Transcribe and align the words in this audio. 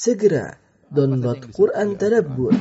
Segera 0.00 0.56
download 0.88 1.52
Quran 1.52 2.00
Tadabbur, 2.00 2.56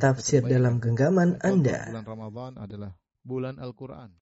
tafsir 0.00 0.40
dalam 0.40 0.80
genggaman 0.80 1.36
Anda. 1.44 1.92
Bulan 1.92 2.08
Ramadan 2.08 2.52
adalah 2.56 2.90
bulan 3.20 3.60
Al-Quran. 3.60 4.16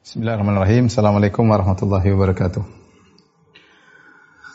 Bismillahirrahmanirrahim. 0.00 0.88
Assalamualaikum 0.88 1.44
warahmatullahi 1.44 2.08
wabarakatuh. 2.08 2.64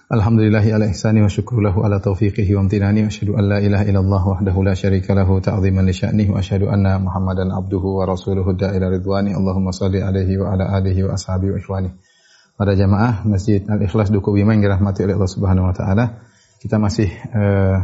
Alhamdulillahi 0.10 0.74
ala 0.74 0.90
ihsani 0.90 1.22
wa 1.22 1.30
syukrulahu 1.30 1.86
ala 1.86 2.02
taufiqihi 2.02 2.50
wa 2.58 2.66
amtinani 2.66 3.06
wa 3.06 3.14
asyhadu 3.14 3.38
an 3.38 3.46
la 3.46 3.62
ilaha 3.62 3.86
illallah 3.86 4.24
wahdahu 4.26 4.66
la 4.66 4.74
syarika 4.74 5.14
lahu 5.14 5.38
ta'ziman 5.38 5.86
li 5.86 5.94
sya'nihi 5.94 6.34
wa 6.34 6.42
asyhadu 6.42 6.74
anna 6.74 6.98
Muhammadan 6.98 7.54
abduhu 7.54 8.02
wa 8.02 8.10
rasuluhu 8.10 8.58
da'ila 8.58 8.90
ridwani. 8.90 9.38
Allahumma 9.38 9.70
salli 9.70 10.02
alaihi 10.02 10.42
wa 10.42 10.58
ala 10.58 10.74
alihi 10.82 11.06
wa 11.06 11.14
ashabihi 11.14 11.54
wa 11.54 11.62
ikhwani. 11.62 12.15
Pada 12.56 12.72
jamaah 12.72 13.28
Masjid 13.28 13.60
Al-Ikhlas 13.68 14.08
Duku 14.16 14.32
Bima 14.32 14.56
yang 14.56 14.64
dirahmati 14.64 15.04
oleh 15.04 15.20
Allah 15.20 15.28
Subhanahu 15.28 15.68
wa 15.68 15.76
taala, 15.76 16.24
kita 16.64 16.80
masih 16.80 17.12
eh, 17.12 17.78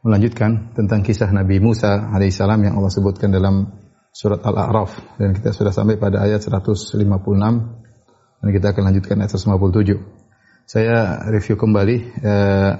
melanjutkan 0.00 0.72
tentang 0.72 1.04
kisah 1.04 1.28
Nabi 1.28 1.60
Musa 1.60 2.08
alaihissalam 2.08 2.64
yang 2.64 2.80
Allah 2.80 2.88
sebutkan 2.88 3.28
dalam 3.28 3.68
surat 4.08 4.40
Al-A'raf 4.40 5.20
dan 5.20 5.36
kita 5.36 5.52
sudah 5.52 5.68
sampai 5.68 6.00
pada 6.00 6.24
ayat 6.24 6.40
156 6.40 6.96
dan 8.40 8.48
kita 8.48 8.72
akan 8.72 8.82
lanjutkan 8.88 9.20
ayat 9.20 9.36
157. 9.36 10.00
Saya 10.64 11.28
review 11.28 11.60
kembali 11.60 11.96
eh, 12.24 12.72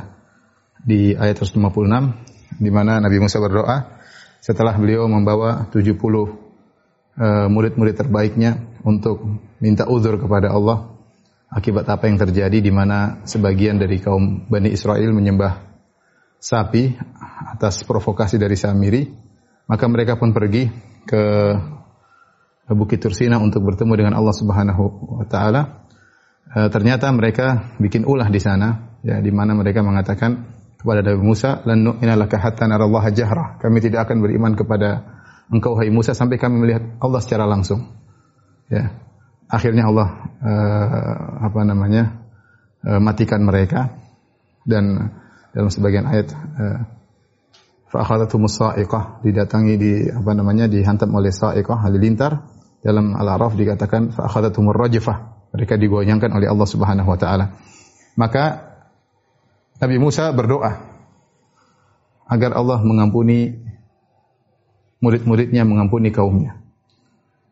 di 0.89 1.12
ayat 1.12 1.37
156 1.37 2.65
di 2.65 2.70
mana 2.73 2.97
Nabi 2.97 3.20
Musa 3.20 3.37
berdoa 3.45 4.01
setelah 4.41 4.73
beliau 4.81 5.05
membawa 5.05 5.69
70 5.69 5.84
eh, 5.84 7.47
murid-murid 7.53 7.93
terbaiknya 7.93 8.68
untuk 8.85 9.23
minta 9.59 9.87
uzur 9.89 10.21
kepada 10.21 10.53
Allah 10.53 10.95
akibat 11.49 11.89
apa 11.89 12.07
yang 12.07 12.21
terjadi 12.21 12.59
di 12.61 12.73
mana 12.75 13.25
sebagian 13.25 13.81
dari 13.81 13.99
kaum 13.99 14.47
Bani 14.47 14.69
Israel 14.69 15.11
menyembah 15.17 15.65
sapi 16.39 16.95
atas 17.57 17.83
provokasi 17.83 18.37
dari 18.37 18.55
Samiri 18.55 19.03
maka 19.69 19.85
mereka 19.89 20.17
pun 20.17 20.33
pergi 20.33 20.69
ke 21.05 21.23
Bukit 22.69 23.01
Tursina 23.01 23.41
untuk 23.41 23.65
bertemu 23.65 23.93
dengan 23.97 24.12
Allah 24.20 24.37
Subhanahu 24.37 24.85
wa 25.20 25.25
taala. 25.25 25.89
E, 26.53 26.69
ternyata 26.69 27.09
mereka 27.17 27.73
bikin 27.81 28.05
ulah 28.05 28.29
di 28.29 28.41
sana 28.45 29.01
ya 29.01 29.25
di 29.25 29.33
mana 29.33 29.57
mereka 29.57 29.81
mengatakan 29.81 30.53
kepada 30.77 31.01
Nabi 31.01 31.20
Musa 31.25 31.65
lan 31.65 31.81
nu'mina 31.81 32.13
laka 32.13 32.37
hatta 32.37 32.69
narallaha 32.69 33.09
jahra. 33.09 33.57
Kami 33.57 33.81
tidak 33.81 34.05
akan 34.09 34.20
beriman 34.20 34.53
kepada 34.53 35.01
engkau 35.48 35.81
hai 35.81 35.89
Musa 35.89 36.13
sampai 36.13 36.37
kami 36.37 36.61
melihat 36.61 36.85
Allah 37.01 37.20
secara 37.25 37.48
langsung. 37.48 37.89
Ya. 38.69 38.92
Akhirnya 39.48 39.88
Allah 39.88 40.08
e, 40.44 40.52
apa 41.41 41.61
namanya? 41.64 42.28
e, 42.84 42.91
matikan 43.00 43.42
mereka 43.42 43.97
dan 44.69 45.12
dalam 45.56 45.72
sebagian 45.72 46.05
ayat 46.05 46.28
e, 46.33 46.64
fa'akhadhatumus 47.89 48.61
sa'iqah 48.61 49.24
didatangi 49.24 49.74
di 49.80 49.92
apa 50.12 50.36
namanya 50.36 50.69
dihantam 50.69 51.08
oleh 51.16 51.33
sa'iqah 51.33 51.80
halilintar 51.89 52.44
dalam 52.84 53.16
al-araf 53.16 53.56
dikatakan 53.56 54.12
fa'akhadhatumur 54.12 54.77
rajfah 54.77 55.50
mereka 55.56 55.80
digoyangkan 55.80 56.30
oleh 56.36 56.46
Allah 56.46 56.69
Subhanahu 56.69 57.08
wa 57.08 57.19
taala 57.19 57.56
maka 58.14 58.77
Nabi 59.80 59.96
Musa 59.96 60.28
berdoa 60.36 60.72
agar 62.28 62.50
Allah 62.52 62.84
mengampuni 62.84 63.56
murid-muridnya 65.00 65.64
mengampuni 65.64 66.12
kaumnya 66.12 66.61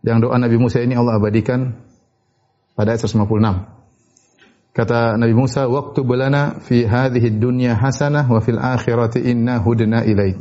yang 0.07 0.23
doa 0.23 0.39
Nabi 0.39 0.55
Musa 0.57 0.79
ini 0.79 0.95
Allah 0.95 1.19
abadikan 1.19 1.75
pada 2.79 2.95
ayat 2.95 3.03
156 3.03 3.77
Kata 4.77 5.17
Nabi 5.17 5.33
Musa, 5.33 5.65
"Waktu 5.73 6.05
belana 6.05 6.61
fi 6.61 6.85
hadhihi 6.85 7.41
dunya 7.41 7.73
hasanah 7.73 8.29
wa 8.29 8.45
fil 8.45 8.61
akhirati 8.61 9.25
inna 9.25 9.57
hudna 9.65 10.05
ilaik." 10.05 10.37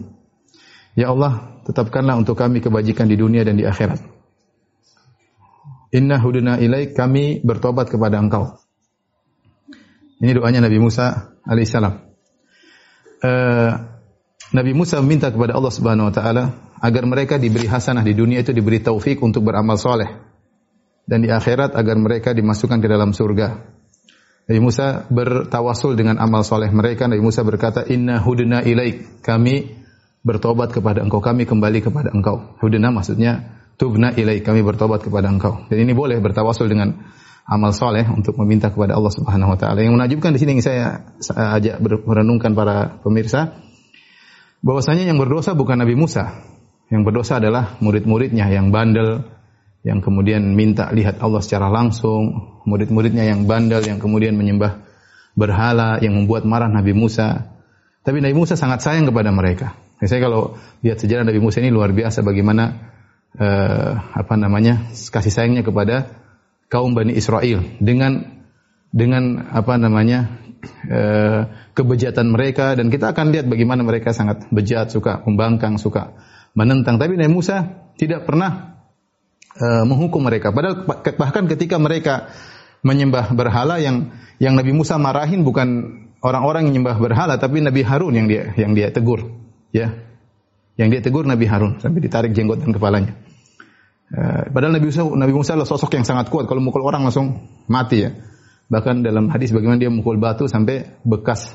Ya 0.92 1.08
Allah, 1.08 1.64
tetapkanlah 1.64 2.20
untuk 2.20 2.36
kami 2.36 2.59
kebajikan 2.59 3.08
di 3.08 3.15
dunia 3.15 3.48
dan 3.48 3.55
di 3.55 3.64
akhirat. 3.64 4.03
Inna 5.95 6.20
hudna 6.20 6.59
ilaik, 6.59 6.99
kami 6.99 7.39
bertobat 7.47 7.87
kepada 7.87 8.20
Engkau. 8.20 8.59
Ini 10.20 10.36
doanya 10.36 10.67
Nabi 10.67 10.83
Musa 10.83 11.32
alaihissalam. 11.47 11.95
Uh, 13.23 13.71
Nabi 14.54 14.78
Musa 14.78 15.02
meminta 15.02 15.33
kepada 15.33 15.58
Allah 15.58 15.73
Subhanahu 15.73 16.11
wa 16.11 16.14
taala 16.14 16.44
agar 16.78 17.04
mereka 17.10 17.42
diberi 17.42 17.66
hasanah 17.66 18.06
di 18.06 18.14
dunia 18.14 18.45
itu 18.45 18.54
diberi 18.54 18.83
taufik 18.83 19.17
untuk 19.26 19.48
beramal 19.48 19.80
soleh 19.80 20.10
dan 21.06 21.22
di 21.22 21.30
akhirat 21.30 21.73
agar 21.73 21.95
mereka 21.98 22.33
dimasukkan 22.33 22.78
ke 22.82 22.88
dalam 22.89 23.14
surga. 23.14 23.73
Nabi 24.45 24.61
Musa 24.61 25.10
bertawasul 25.10 25.98
dengan 25.98 26.22
amal 26.22 26.45
soleh 26.45 26.70
mereka. 26.70 27.10
Nabi 27.10 27.22
Musa 27.22 27.42
berkata, 27.42 27.82
Inna 27.89 28.22
hudna 28.22 28.61
ilaik. 28.61 29.26
Kami 29.26 29.73
bertobat 30.22 30.70
kepada 30.70 31.02
engkau. 31.02 31.17
Kami 31.17 31.50
kembali 31.50 31.82
kepada 31.82 32.14
engkau. 32.14 32.54
Hudna 32.62 32.94
maksudnya 32.94 33.58
tubna 33.82 34.14
ilaik. 34.14 34.45
Kami 34.45 34.62
bertobat 34.62 35.02
kepada 35.02 35.33
engkau. 35.33 35.66
Dan 35.66 35.82
ini 35.82 35.98
boleh 35.98 36.22
bertawasul 36.22 36.70
dengan 36.70 36.94
amal 37.50 37.73
soleh 37.73 38.06
untuk 38.06 38.38
meminta 38.38 38.70
kepada 38.70 38.94
Allah 38.94 39.10
Subhanahu 39.10 39.54
Wa 39.54 39.58
Taala. 39.58 39.82
Yang 39.82 39.98
menajubkan 39.98 40.30
di 40.38 40.39
sini 40.42 40.52
yang 40.62 40.66
saya, 40.66 40.86
ajak 41.58 41.82
merenungkan 41.82 42.54
para 42.54 43.02
pemirsa, 43.02 43.64
bahwasanya 44.65 45.05
yang 45.05 45.21
berdosa 45.21 45.53
bukan 45.53 45.77
Nabi 45.77 45.93
Musa. 45.93 46.42
Yang 46.89 47.02
berdosa 47.05 47.37
adalah 47.37 47.77
murid-muridnya 47.81 48.49
yang 48.49 48.73
bandel, 48.73 49.26
yang 49.86 50.02
kemudian 50.02 50.58
minta 50.58 50.89
lihat 50.89 51.21
Allah 51.21 51.42
secara 51.45 51.70
langsung, 51.70 52.58
murid-muridnya 52.65 53.30
yang 53.30 53.45
bandel, 53.45 53.86
yang 53.86 54.02
kemudian 54.02 54.33
menyembah 54.33 54.81
berhala, 55.37 56.02
yang 56.02 56.17
membuat 56.17 56.49
marah 56.49 56.70
Nabi 56.70 56.98
Musa. 56.98 57.53
Tapi 58.02 58.21
Nabi 58.21 58.33
Musa 58.33 58.58
sangat 58.58 58.81
sayang 58.81 59.05
kepada 59.09 59.30
mereka. 59.30 59.77
Saya 60.02 60.21
kalau 60.21 60.58
lihat 60.82 61.02
sejarah 61.02 61.26
Nabi 61.26 61.42
Musa 61.42 61.61
ini 61.61 61.73
luar 61.73 61.93
biasa 61.93 62.21
bagaimana 62.21 62.93
eh, 63.37 63.92
apa 63.97 64.36
namanya 64.37 64.92
kasih 64.92 65.33
sayangnya 65.33 65.64
kepada 65.65 66.09
kaum 66.70 66.93
Bani 66.93 67.15
Israel 67.15 67.64
dengan 67.82 68.43
dengan 68.92 69.49
apa 69.49 69.80
namanya 69.80 70.45
eh, 70.67 71.42
kebejatan 71.76 72.27
mereka 72.30 72.76
dan 72.76 72.89
kita 72.89 73.11
akan 73.11 73.31
lihat 73.31 73.45
bagaimana 73.48 73.81
mereka 73.83 74.11
sangat 74.11 74.48
bejat, 74.49 74.89
suka 74.92 75.21
membangkang, 75.23 75.80
suka 75.80 76.15
menentang. 76.55 76.98
Tapi 76.98 77.20
Nabi 77.20 77.31
Musa 77.31 77.86
tidak 77.99 78.23
pernah 78.23 78.76
uh, 79.59 79.83
menghukum 79.87 80.23
mereka. 80.23 80.52
Padahal 80.52 80.87
bahkan 81.20 81.48
ketika 81.52 81.76
mereka 81.80 82.31
menyembah 82.86 83.31
berhala 83.36 83.80
yang 83.81 84.15
yang 84.39 84.55
Nabi 84.55 84.76
Musa 84.76 84.99
marahin 84.99 85.43
bukan 85.43 85.67
orang-orang 86.23 86.67
yang 86.67 86.80
menyembah 86.80 86.97
berhala 86.99 87.36
tapi 87.39 87.64
Nabi 87.64 87.82
Harun 87.83 88.14
yang 88.15 88.27
dia 88.27 88.52
yang 88.59 88.71
dia 88.76 88.92
tegur, 88.92 89.32
ya. 89.71 89.95
Yang 90.76 90.87
dia 90.92 91.02
tegur 91.08 91.23
Nabi 91.23 91.47
Harun 91.47 91.80
sampai 91.80 92.03
ditarik 92.03 92.32
jenggot 92.36 92.59
dan 92.59 92.76
kepalanya. 92.76 93.15
Uh, 94.11 94.52
padahal 94.52 94.76
Nabi 94.76 94.92
Musa 94.92 95.02
Nabi 95.08 95.33
Musa 95.33 95.52
adalah 95.55 95.70
sosok 95.70 95.92
yang 95.95 96.05
sangat 96.05 96.27
kuat 96.27 96.45
kalau 96.45 96.59
mukul 96.61 96.83
orang 96.83 97.08
langsung 97.08 97.47
mati 97.71 98.05
ya. 98.05 98.11
Bahkan 98.65 99.05
dalam 99.05 99.30
hadis 99.30 99.53
bagaimana 99.53 99.77
dia 99.77 99.93
mukul 99.93 100.17
batu 100.17 100.49
sampai 100.49 100.98
bekas 101.05 101.53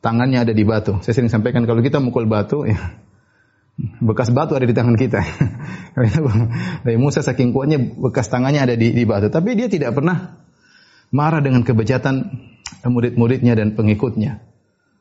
tangannya 0.00 0.42
ada 0.48 0.52
di 0.56 0.64
batu. 0.64 0.96
Saya 1.04 1.12
sering 1.12 1.28
sampaikan 1.28 1.68
kalau 1.68 1.84
kita 1.84 2.00
mukul 2.00 2.24
batu 2.24 2.64
ya 2.64 2.78
bekas 4.02 4.34
batu 4.34 4.58
ada 4.58 4.66
di 4.66 4.74
tangan 4.74 4.98
kita. 4.98 5.22
Nabi 6.84 6.98
Musa 6.98 7.22
saking 7.22 7.54
kuatnya 7.54 7.78
bekas 7.78 8.26
tangannya 8.26 8.64
ada 8.64 8.74
di, 8.74 8.90
di 8.90 9.04
batu. 9.06 9.30
Tapi 9.30 9.54
dia 9.54 9.70
tidak 9.70 9.94
pernah 9.94 10.40
marah 11.14 11.40
dengan 11.44 11.62
kebejatan 11.62 12.32
murid-muridnya 12.84 13.54
dan 13.54 13.78
pengikutnya. 13.78 14.42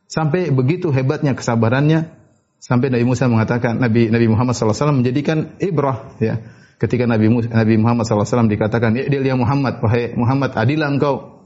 Sampai 0.08 0.54
begitu 0.54 0.94
hebatnya 0.94 1.36
kesabarannya 1.36 2.16
sampai 2.64 2.92
Nabi 2.94 3.06
Musa 3.06 3.28
mengatakan 3.28 3.78
Nabi 3.78 4.08
Nabi 4.08 4.28
Muhammad 4.32 4.56
SAW 4.56 4.96
menjadikan 4.96 5.58
ibrah 5.60 6.16
ya. 6.22 6.40
Ketika 6.78 7.10
Nabi 7.10 7.34
Nabi 7.50 7.76
Muhammad 7.82 8.06
SAW 8.06 8.46
dikatakan, 8.46 8.94
"Ya 8.94 9.10
ya 9.10 9.34
Muhammad, 9.34 9.82
wahai 9.82 10.14
Muhammad, 10.14 10.54
adilah 10.54 10.94
engkau." 10.94 11.37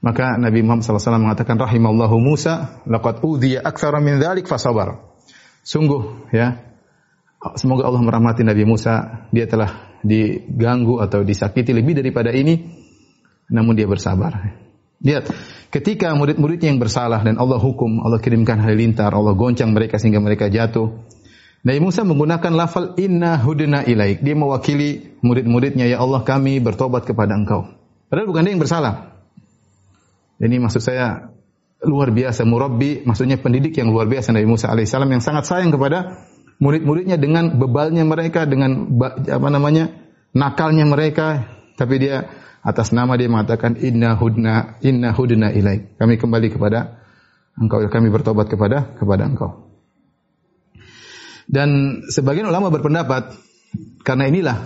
Maka 0.00 0.40
Nabi 0.40 0.64
Muhammad 0.64 0.80
SAW 0.80 1.20
mengatakan, 1.20 1.60
"Rahimallahu 1.60 2.16
Musa, 2.24 2.80
laqad 2.88 3.20
udhiya 3.20 3.60
aktsara 3.60 4.00
min 4.00 4.16
dzalik 4.16 4.48
fasabar." 4.48 5.12
Sungguh 5.60 6.32
ya, 6.32 6.56
semoga 7.60 7.84
Allah 7.84 8.00
merahmati 8.00 8.40
Nabi 8.40 8.64
Musa, 8.64 9.28
dia 9.28 9.44
telah 9.44 10.00
diganggu 10.00 11.04
atau 11.04 11.20
disakiti 11.20 11.76
lebih 11.76 12.00
daripada 12.00 12.32
ini, 12.32 12.64
namun 13.52 13.76
dia 13.76 13.84
bersabar. 13.84 14.56
Lihat, 15.04 15.32
ketika 15.72 16.12
murid-muridnya 16.16 16.72
yang 16.72 16.80
bersalah 16.80 17.20
dan 17.20 17.36
Allah 17.36 17.60
hukum, 17.60 18.00
Allah 18.00 18.20
kirimkan 18.20 18.60
halilintar, 18.60 19.12
Allah 19.12 19.36
goncang 19.36 19.72
mereka 19.72 20.00
sehingga 20.00 20.20
mereka 20.20 20.48
jatuh. 20.48 20.92
Nabi 21.60 21.80
Musa 21.80 22.08
menggunakan 22.08 22.52
lafal 22.56 22.96
inna 22.96 23.36
hudna 23.36 23.84
ilaik. 23.84 24.24
Dia 24.24 24.32
mewakili 24.32 25.20
murid-muridnya, 25.20 25.84
ya 25.92 26.00
Allah 26.00 26.24
kami 26.24 26.56
bertobat 26.56 27.04
kepada 27.04 27.36
engkau. 27.36 27.68
Padahal 28.08 28.28
bukan 28.32 28.48
dia 28.48 28.52
yang 28.56 28.64
bersalah. 28.64 29.09
Ini 30.40 30.56
maksud 30.56 30.80
saya 30.80 31.30
luar 31.84 32.12
biasa 32.12 32.48
murabbi 32.48 33.04
maksudnya 33.04 33.40
pendidik 33.40 33.76
yang 33.76 33.92
luar 33.92 34.08
biasa 34.08 34.32
Nabi 34.36 34.48
Musa 34.48 34.68
alaihissalam 34.68 35.08
yang 35.08 35.24
sangat 35.24 35.48
sayang 35.48 35.72
kepada 35.72 36.28
murid-muridnya 36.60 37.16
dengan 37.16 37.56
bebalnya 37.56 38.04
mereka 38.04 38.44
dengan 38.44 38.88
apa 39.28 39.48
namanya 39.48 39.88
nakalnya 40.36 40.84
mereka 40.84 41.48
tapi 41.76 41.96
dia 41.96 42.28
atas 42.60 42.92
nama 42.92 43.16
dia 43.16 43.28
mengatakan 43.32 43.80
inna 43.80 44.16
hudna 44.16 44.76
inna 44.84 45.16
hudna 45.16 45.48
ilaik. 45.52 45.96
Kami 45.96 46.20
kembali 46.20 46.48
kepada 46.52 47.00
engkau 47.56 47.80
kami 47.88 48.08
bertobat 48.12 48.48
kepada 48.48 48.96
kepada 48.96 49.24
engkau. 49.24 49.68
Dan 51.50 52.00
sebagian 52.06 52.46
ulama 52.46 52.70
berpendapat 52.70 53.34
karena 54.06 54.30
inilah 54.30 54.56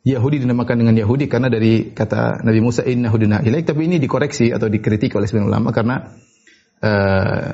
Yahudi 0.00 0.40
dinamakan 0.40 0.80
dengan 0.80 0.96
Yahudi 0.96 1.28
karena 1.28 1.52
dari 1.52 1.92
kata 1.92 2.40
Nabi 2.40 2.60
Musa 2.64 2.80
inna 2.88 3.12
hudna 3.12 3.44
ilaik. 3.44 3.68
Tapi 3.68 3.84
ini 3.84 4.00
dikoreksi 4.00 4.48
atau 4.48 4.72
dikritik 4.72 5.12
oleh 5.12 5.28
sebagian 5.28 5.52
ulama 5.52 5.76
karena 5.76 6.08
uh, 6.80 7.52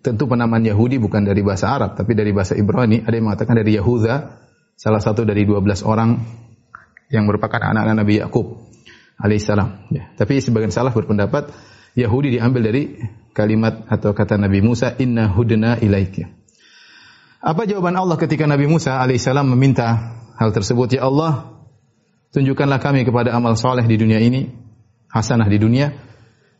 tentu 0.00 0.24
penamaan 0.24 0.64
Yahudi 0.64 0.96
bukan 0.96 1.28
dari 1.28 1.44
bahasa 1.44 1.68
Arab 1.68 1.92
tapi 1.92 2.16
dari 2.16 2.32
bahasa 2.32 2.56
Ibrani. 2.56 3.04
Ada 3.04 3.14
yang 3.20 3.28
mengatakan 3.28 3.52
dari 3.60 3.76
Yahuda 3.76 4.14
salah 4.80 5.02
satu 5.04 5.28
dari 5.28 5.44
12 5.44 5.84
orang 5.84 6.16
yang 7.12 7.28
merupakan 7.28 7.60
anak-anak 7.60 8.00
Nabi 8.00 8.24
Yakub 8.24 8.64
alaihissalam 9.16 9.92
ya. 9.92 10.12
tapi 10.16 10.44
sebagian 10.44 10.68
salah 10.68 10.92
berpendapat 10.92 11.48
Yahudi 11.96 12.36
diambil 12.36 12.68
dari 12.68 13.00
kalimat 13.32 13.88
atau 13.88 14.12
kata 14.12 14.36
Nabi 14.36 14.60
Musa 14.64 14.96
inna 15.00 15.28
hudna 15.32 15.80
ilaik. 15.80 16.24
Apa 17.44 17.68
jawaban 17.68 17.96
Allah 17.96 18.16
ketika 18.16 18.48
Nabi 18.48 18.64
Musa 18.68 18.96
alaihissalam 19.00 19.44
meminta 19.48 20.15
hal 20.36 20.50
tersebut, 20.52 20.96
ya 20.96 21.08
Allah, 21.08 21.64
tunjukkanlah 22.36 22.80
kami 22.80 23.08
kepada 23.08 23.32
amal 23.32 23.56
soleh 23.56 23.84
di 23.88 23.96
dunia 23.96 24.20
ini, 24.20 24.52
hasanah 25.08 25.48
di 25.48 25.58
dunia, 25.58 25.96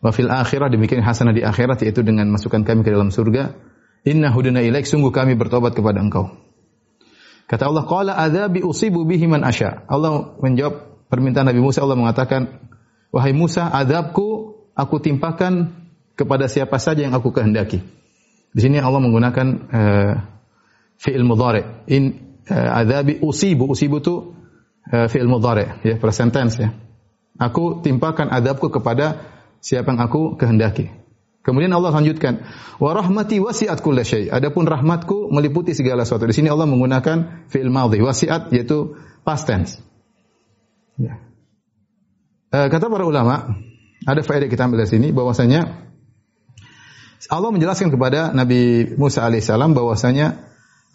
wa 0.01 0.11
fil 0.11 0.33
akhirah 0.33 0.73
demikian 0.73 1.05
hasanah 1.05 1.37
di 1.37 1.45
akhirat 1.45 1.85
yaitu 1.85 2.01
dengan 2.01 2.29
masukkan 2.33 2.65
kami 2.65 2.83
ke 2.83 2.91
dalam 2.91 3.13
surga. 3.13 3.57
Inna 4.07 4.31
hudana 4.31 4.63
ilaik 4.63 4.87
sungguh 4.87 5.11
kami 5.11 5.35
bertobat 5.35 5.75
kepada 5.75 5.99
Engkau. 5.99 6.31
Kata 7.47 7.71
Allah, 7.71 7.85
qala 7.87 8.13
adzabi 8.19 8.63
usibu 8.63 9.07
bihi 9.07 9.31
man 9.31 9.47
asya. 9.47 9.87
Allah 9.87 10.35
menjawab 10.43 11.07
permintaan 11.07 11.47
Nabi 11.47 11.63
Musa, 11.63 11.83
Allah 11.83 11.99
mengatakan, 11.99 12.59
wahai 13.15 13.31
Musa, 13.31 13.71
adabku 13.71 14.59
aku 14.75 14.97
timpakan 14.99 15.75
kepada 16.19 16.51
siapa 16.51 16.79
saja 16.83 17.07
yang 17.07 17.15
aku 17.15 17.31
kehendaki. 17.31 17.83
Di 18.51 18.61
sini 18.65 18.81
Allah 18.81 18.99
menggunakan 18.99 19.47
uh, 19.69 20.13
fi'il 20.99 21.23
mudhari. 21.23 21.63
In 21.87 22.26
uh, 22.51 22.81
adabi 22.81 23.19
usibu 23.23 23.71
usibu 23.71 23.99
itu 24.03 24.15
uh, 24.93 25.07
fi'il 25.11 25.29
mudhari 25.31 25.67
ya 25.87 25.97
present 25.99 26.33
tense 26.35 26.59
ya. 26.61 26.71
Aku 27.37 27.85
timpakan 27.85 28.33
adabku 28.33 28.73
kepada 28.73 29.21
siapa 29.61 29.93
yang 29.93 30.01
aku 30.01 30.41
kehendaki. 30.41 30.89
Kemudian 31.45 31.71
Allah 31.71 31.95
lanjutkan, 31.95 32.43
wa 32.83 32.91
rahmati 32.91 33.39
wasi'at 33.39 33.79
kulla 33.79 34.03
syai. 34.03 34.27
Adapun 34.27 34.67
rahmatku 34.67 35.31
meliputi 35.31 35.79
segala 35.79 36.03
sesuatu. 36.03 36.27
Di 36.27 36.35
sini 36.35 36.51
Allah 36.51 36.67
menggunakan 36.67 37.47
fi'il 37.53 37.71
madhi, 37.71 38.03
wasi'at 38.03 38.51
yaitu 38.51 38.99
past 39.23 39.47
tense. 39.47 39.79
Ya. 40.99 41.23
Uh, 42.51 42.67
kata 42.67 42.91
para 42.91 43.07
ulama, 43.07 43.63
ada 44.09 44.21
faedah 44.27 44.51
kita 44.51 44.67
ambil 44.67 44.83
dari 44.83 44.91
sini 44.91 45.09
bahwasanya 45.15 45.87
Allah 47.31 47.51
menjelaskan 47.55 47.95
kepada 47.95 48.35
Nabi 48.35 48.95
Musa 48.99 49.23
alaihissalam 49.23 49.71
bahwasanya 49.71 50.47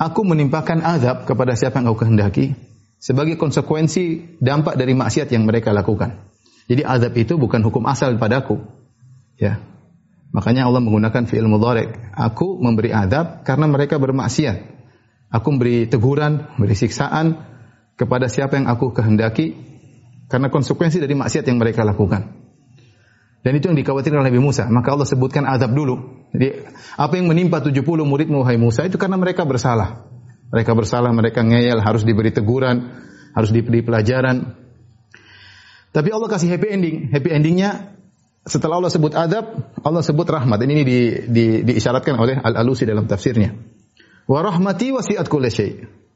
aku 0.01 0.25
menimpakan 0.25 0.81
azab 0.81 1.30
kepada 1.30 1.53
siapa 1.53 1.77
yang 1.77 1.94
kau 1.94 2.01
kehendaki 2.01 2.57
sebagai 2.98 3.38
konsekuensi 3.38 4.38
dampak 4.42 4.74
dari 4.74 4.98
maksiat 4.98 5.30
yang 5.30 5.45
mereka 5.45 5.69
lakukan. 5.69 6.25
Jadi 6.65 6.81
azab 6.81 7.13
itu 7.13 7.38
bukan 7.38 7.62
hukum 7.62 7.86
asal 7.86 8.18
padaku. 8.18 8.57
Ya. 9.38 9.62
Makanya 10.31 10.65
Allah 10.65 10.81
menggunakan 10.81 11.27
fi'il 11.27 11.45
mudhari. 11.45 11.92
Aku 12.18 12.57
memberi 12.57 12.89
azab 12.95 13.45
karena 13.45 13.69
mereka 13.69 14.01
bermaksiat. 14.01 14.81
Aku 15.30 15.48
memberi 15.53 15.86
teguran, 15.86 16.50
memberi 16.57 16.74
siksaan 16.74 17.38
kepada 18.00 18.25
siapa 18.31 18.57
yang 18.57 18.71
aku 18.71 18.95
kehendaki 18.95 19.53
karena 20.31 20.48
konsekuensi 20.48 20.98
dari 21.03 21.13
maksiat 21.13 21.45
yang 21.45 21.59
mereka 21.59 21.83
lakukan. 21.83 22.40
Dan 23.41 23.57
itu 23.57 23.73
yang 23.73 23.77
dikhawatirkan 23.77 24.21
oleh 24.21 24.29
Nabi 24.29 24.41
Musa. 24.41 24.69
Maka 24.69 24.93
Allah 24.93 25.09
sebutkan 25.09 25.49
azab 25.49 25.73
dulu. 25.73 26.25
Jadi 26.29 26.61
apa 26.93 27.13
yang 27.17 27.25
menimpa 27.25 27.57
70 27.57 27.81
murid 28.05 28.29
Muhai 28.29 28.61
Musa 28.61 28.85
itu 28.85 29.01
karena 29.01 29.17
mereka 29.17 29.43
bersalah. 29.49 30.05
Mereka 30.53 30.77
bersalah, 30.77 31.09
mereka 31.09 31.41
ngeyel, 31.41 31.81
harus 31.81 32.05
diberi 32.05 32.29
teguran, 32.29 32.91
harus 33.33 33.49
diberi 33.49 33.81
pelajaran. 33.81 34.53
Tapi 35.91 36.09
Allah 36.13 36.29
kasih 36.29 36.53
happy 36.53 36.67
ending. 36.69 36.95
Happy 37.09 37.29
endingnya 37.33 37.97
setelah 38.45 38.77
Allah 38.77 38.93
sebut 38.93 39.13
adab, 39.17 39.73
Allah 39.81 40.03
sebut 40.05 40.27
rahmat. 40.29 40.61
Ini 40.61 40.83
di, 40.85 40.99
di, 41.25 41.45
diisyaratkan 41.65 42.13
oleh 42.17 42.38
Al-Alusi 42.38 42.85
dalam 42.85 43.09
tafsirnya. 43.09 43.53
Wa 44.29 44.45
rahmati 44.45 44.93
wasi'at 44.93 45.25
kulli 45.25 45.49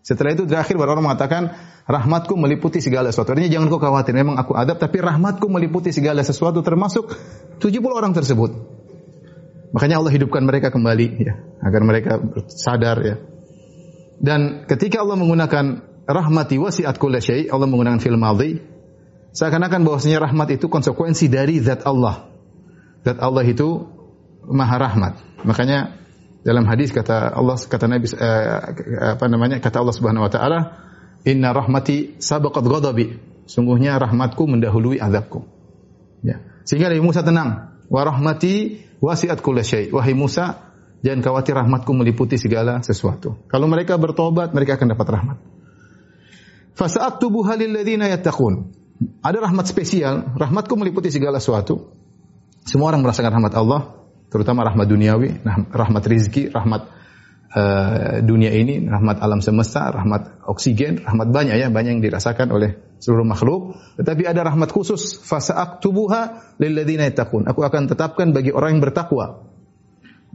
setelah 0.06 0.38
itu 0.38 0.46
terakhir 0.46 0.78
baru 0.78 0.94
orang 0.94 1.10
mengatakan 1.10 1.50
rahmatku 1.90 2.38
meliputi 2.38 2.78
segala 2.78 3.10
sesuatu. 3.10 3.34
Artinya 3.34 3.50
jangan 3.50 3.74
kau 3.74 3.82
khawatir, 3.82 4.14
memang 4.14 4.38
aku 4.38 4.54
adab 4.54 4.78
tapi 4.78 5.02
rahmatku 5.02 5.50
meliputi 5.50 5.90
segala 5.90 6.22
sesuatu 6.22 6.62
termasuk 6.62 7.10
70 7.58 7.82
orang 7.90 8.14
tersebut. 8.14 8.54
Makanya 9.74 9.98
Allah 9.98 10.14
hidupkan 10.14 10.46
mereka 10.46 10.70
kembali 10.70 11.08
ya, 11.26 11.42
agar 11.66 11.82
mereka 11.82 12.22
sadar 12.54 13.02
ya. 13.02 13.18
Dan 14.22 14.70
ketika 14.70 15.02
Allah 15.02 15.18
menggunakan 15.18 15.66
rahmati 16.06 16.62
wasi'at 16.62 17.02
kulli 17.02 17.18
syai, 17.18 17.50
Allah 17.50 17.66
menggunakan 17.66 17.98
fil 17.98 18.16
madhi, 18.22 18.62
seakan-akan 19.34 19.90
bahwasanya 19.90 20.22
rahmat 20.22 20.54
itu 20.62 20.70
konsekuensi 20.70 21.34
dari 21.34 21.58
zat 21.66 21.82
Allah. 21.82 22.30
Zat 23.02 23.18
Allah 23.18 23.42
itu 23.42 23.90
maha 24.46 24.78
rahmat. 24.78 25.14
Makanya 25.50 26.05
dalam 26.46 26.70
hadis 26.70 26.94
kata 26.94 27.34
Allah 27.34 27.58
kata 27.58 27.90
Nabi 27.90 28.06
uh, 28.14 29.18
apa 29.18 29.26
namanya 29.26 29.58
kata 29.58 29.82
Allah 29.82 29.96
Subhanahu 29.98 30.30
wa 30.30 30.32
taala 30.32 30.60
inna 31.26 31.50
rahmati 31.50 32.22
sabaqat 32.22 32.62
ghadabi. 32.62 33.18
Sungguhnya 33.50 33.98
rahmatku 33.98 34.46
mendahului 34.46 35.02
azabku. 35.02 35.42
Ya. 36.22 36.46
Sehingga 36.66 36.94
Nabi 36.94 37.02
Musa 37.02 37.26
tenang 37.26 37.82
wa 37.90 38.02
rahmati 38.06 38.78
wasiat 39.02 39.42
syai. 39.42 39.90
Wahai 39.90 40.14
Musa 40.14 40.70
jangan 41.02 41.26
khawatir 41.26 41.58
rahmatku 41.58 41.90
meliputi 41.98 42.38
segala 42.38 42.86
sesuatu. 42.86 43.42
Kalau 43.50 43.66
mereka 43.66 43.98
bertobat 43.98 44.54
mereka 44.54 44.78
akan 44.78 44.94
dapat 44.94 45.08
rahmat. 45.10 45.38
Fasa'aktubuha 46.78 47.58
lil 47.58 47.74
ladzina 47.74 48.06
yattaqun. 48.06 48.70
Ada 49.26 49.50
rahmat 49.50 49.66
spesial 49.66 50.38
rahmatku 50.38 50.78
meliputi 50.78 51.10
segala 51.10 51.42
sesuatu. 51.42 51.90
Semua 52.70 52.94
orang 52.94 53.02
merasakan 53.02 53.34
rahmat 53.34 53.54
Allah 53.58 54.05
terutama 54.36 54.68
rahmat 54.68 54.84
duniawi, 54.92 55.40
rahmat 55.72 56.04
rizki, 56.12 56.52
rahmat 56.52 56.92
uh, 57.56 58.20
dunia 58.20 58.52
ini, 58.52 58.84
rahmat 58.84 59.24
alam 59.24 59.40
semesta, 59.40 59.88
rahmat 59.96 60.44
oksigen, 60.44 61.00
rahmat 61.08 61.32
banyak 61.32 61.56
ya, 61.56 61.72
banyak 61.72 61.96
yang 61.96 62.04
dirasakan 62.04 62.52
oleh 62.52 62.76
seluruh 63.00 63.24
makhluk. 63.24 63.80
Tetapi 63.96 64.28
ada 64.28 64.44
rahmat 64.44 64.76
khusus, 64.76 65.24
fasa'aktubuha 65.24 66.52
lilladzina 66.60 67.08
yattaqun. 67.08 67.48
Aku 67.48 67.64
akan 67.64 67.88
tetapkan 67.88 68.36
bagi 68.36 68.52
orang 68.52 68.76
yang 68.76 68.84
bertakwa. 68.84 69.48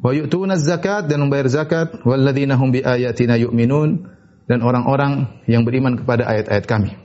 Wa 0.01 0.17
yu'tuna 0.17 0.57
zakat 0.57 1.13
dan 1.13 1.21
membayar 1.21 1.53
zakat, 1.53 2.01
walladzina 2.09 2.57
hum 2.57 2.73
bi 2.73 2.81
ayatina 2.81 3.37
yu'minun 3.37 4.09
dan 4.49 4.65
orang-orang 4.65 5.45
yang 5.45 5.69
beriman 5.69 6.01
kepada 6.01 6.25
ayat-ayat 6.25 6.65
kami. 6.65 6.97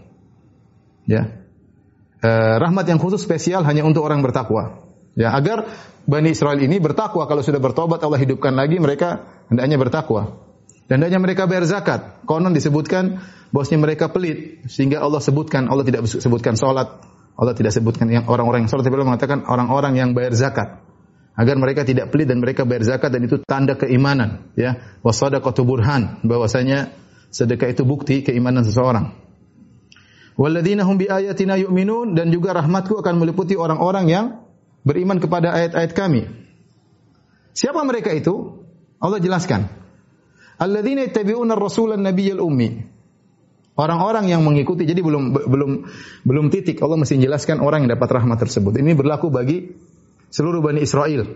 Ya. 1.12 1.44
Uh, 2.24 2.56
rahmat 2.58 2.88
yang 2.88 3.04
khusus 3.04 3.20
spesial 3.20 3.68
hanya 3.68 3.84
untuk 3.84 4.08
orang 4.08 4.24
bertakwa. 4.24 4.85
Ya, 5.16 5.32
agar 5.32 5.66
Bani 6.06 6.38
Israel 6.38 6.62
ini 6.62 6.78
bertakwa 6.78 7.26
kalau 7.26 7.42
sudah 7.42 7.58
bertobat 7.58 7.98
Allah 8.06 8.22
hidupkan 8.22 8.54
lagi 8.54 8.78
mereka 8.78 9.26
hendaknya 9.50 9.82
bertakwa. 9.82 10.46
Dan 10.86 11.02
hendaknya 11.02 11.18
mereka 11.18 11.50
bayar 11.50 11.66
zakat. 11.66 12.22
Konon 12.30 12.54
disebutkan 12.54 13.26
bosnya 13.50 13.82
mereka 13.82 14.14
pelit 14.14 14.70
sehingga 14.70 15.02
Allah 15.02 15.18
sebutkan 15.18 15.66
Allah 15.66 15.82
tidak 15.82 16.06
sebutkan 16.06 16.54
salat, 16.54 17.02
Allah 17.34 17.58
tidak 17.58 17.74
sebutkan 17.74 18.06
yang 18.06 18.30
orang-orang 18.30 18.66
yang 18.66 18.70
salat 18.70 18.86
tapi 18.86 19.02
Allah 19.02 19.10
mengatakan 19.10 19.50
orang-orang 19.50 19.98
yang 19.98 20.10
bayar 20.14 20.38
zakat. 20.38 20.86
Agar 21.36 21.60
mereka 21.60 21.84
tidak 21.84 22.14
pelit 22.14 22.30
dan 22.30 22.40
mereka 22.40 22.64
bayar 22.64 22.86
zakat 22.86 23.12
dan 23.12 23.26
itu 23.26 23.42
tanda 23.44 23.76
keimanan, 23.76 24.54
ya. 24.56 24.78
Wasadaqatu 25.02 25.68
burhan 25.68 26.22
bahwasanya 26.24 26.96
sedekah 27.34 27.74
itu 27.74 27.82
bukti 27.82 28.22
keimanan 28.22 28.62
seseorang. 28.62 29.12
Walladzina 30.38 30.86
hum 30.86 30.96
bi 31.02 31.10
ayatina 31.10 31.58
yu'minun 31.60 32.14
dan 32.14 32.30
juga 32.30 32.56
rahmatku 32.56 33.02
akan 33.02 33.20
meliputi 33.20 33.58
orang-orang 33.58 34.06
yang 34.08 34.26
beriman 34.86 35.18
kepada 35.18 35.52
ayat-ayat 35.52 35.92
kami. 35.98 36.30
Siapa 37.58 37.82
mereka 37.82 38.14
itu? 38.14 38.62
Allah 39.02 39.20
jelaskan. 39.20 39.68
Alladzina 40.62 41.04
yattabi'una 41.04 41.58
ar-rasulan 41.58 42.00
nabiyyal 42.00 42.40
ummi. 42.40 42.94
Orang-orang 43.76 44.32
yang 44.32 44.40
mengikuti 44.48 44.88
jadi 44.88 45.04
belum 45.04 45.36
belum 45.36 45.72
belum 46.24 46.46
titik 46.48 46.80
Allah 46.80 46.96
mesti 46.96 47.20
jelaskan 47.20 47.60
orang 47.60 47.84
yang 47.84 48.00
dapat 48.00 48.08
rahmat 48.08 48.40
tersebut. 48.40 48.80
Ini 48.80 48.96
berlaku 48.96 49.28
bagi 49.28 49.76
seluruh 50.32 50.64
Bani 50.64 50.80
Israel. 50.80 51.28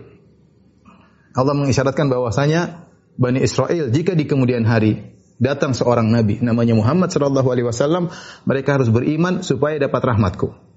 Allah 1.36 1.52
mengisyaratkan 1.52 2.08
bahwasanya 2.08 2.88
Bani 3.20 3.44
Israel 3.44 3.92
jika 3.92 4.16
di 4.16 4.24
kemudian 4.24 4.64
hari 4.64 5.20
datang 5.36 5.76
seorang 5.76 6.08
nabi 6.08 6.40
namanya 6.40 6.72
Muhammad 6.72 7.12
sallallahu 7.12 7.48
alaihi 7.52 7.68
wasallam, 7.68 8.08
mereka 8.48 8.80
harus 8.80 8.88
beriman 8.88 9.44
supaya 9.44 9.76
dapat 9.76 10.00
rahmatku. 10.00 10.69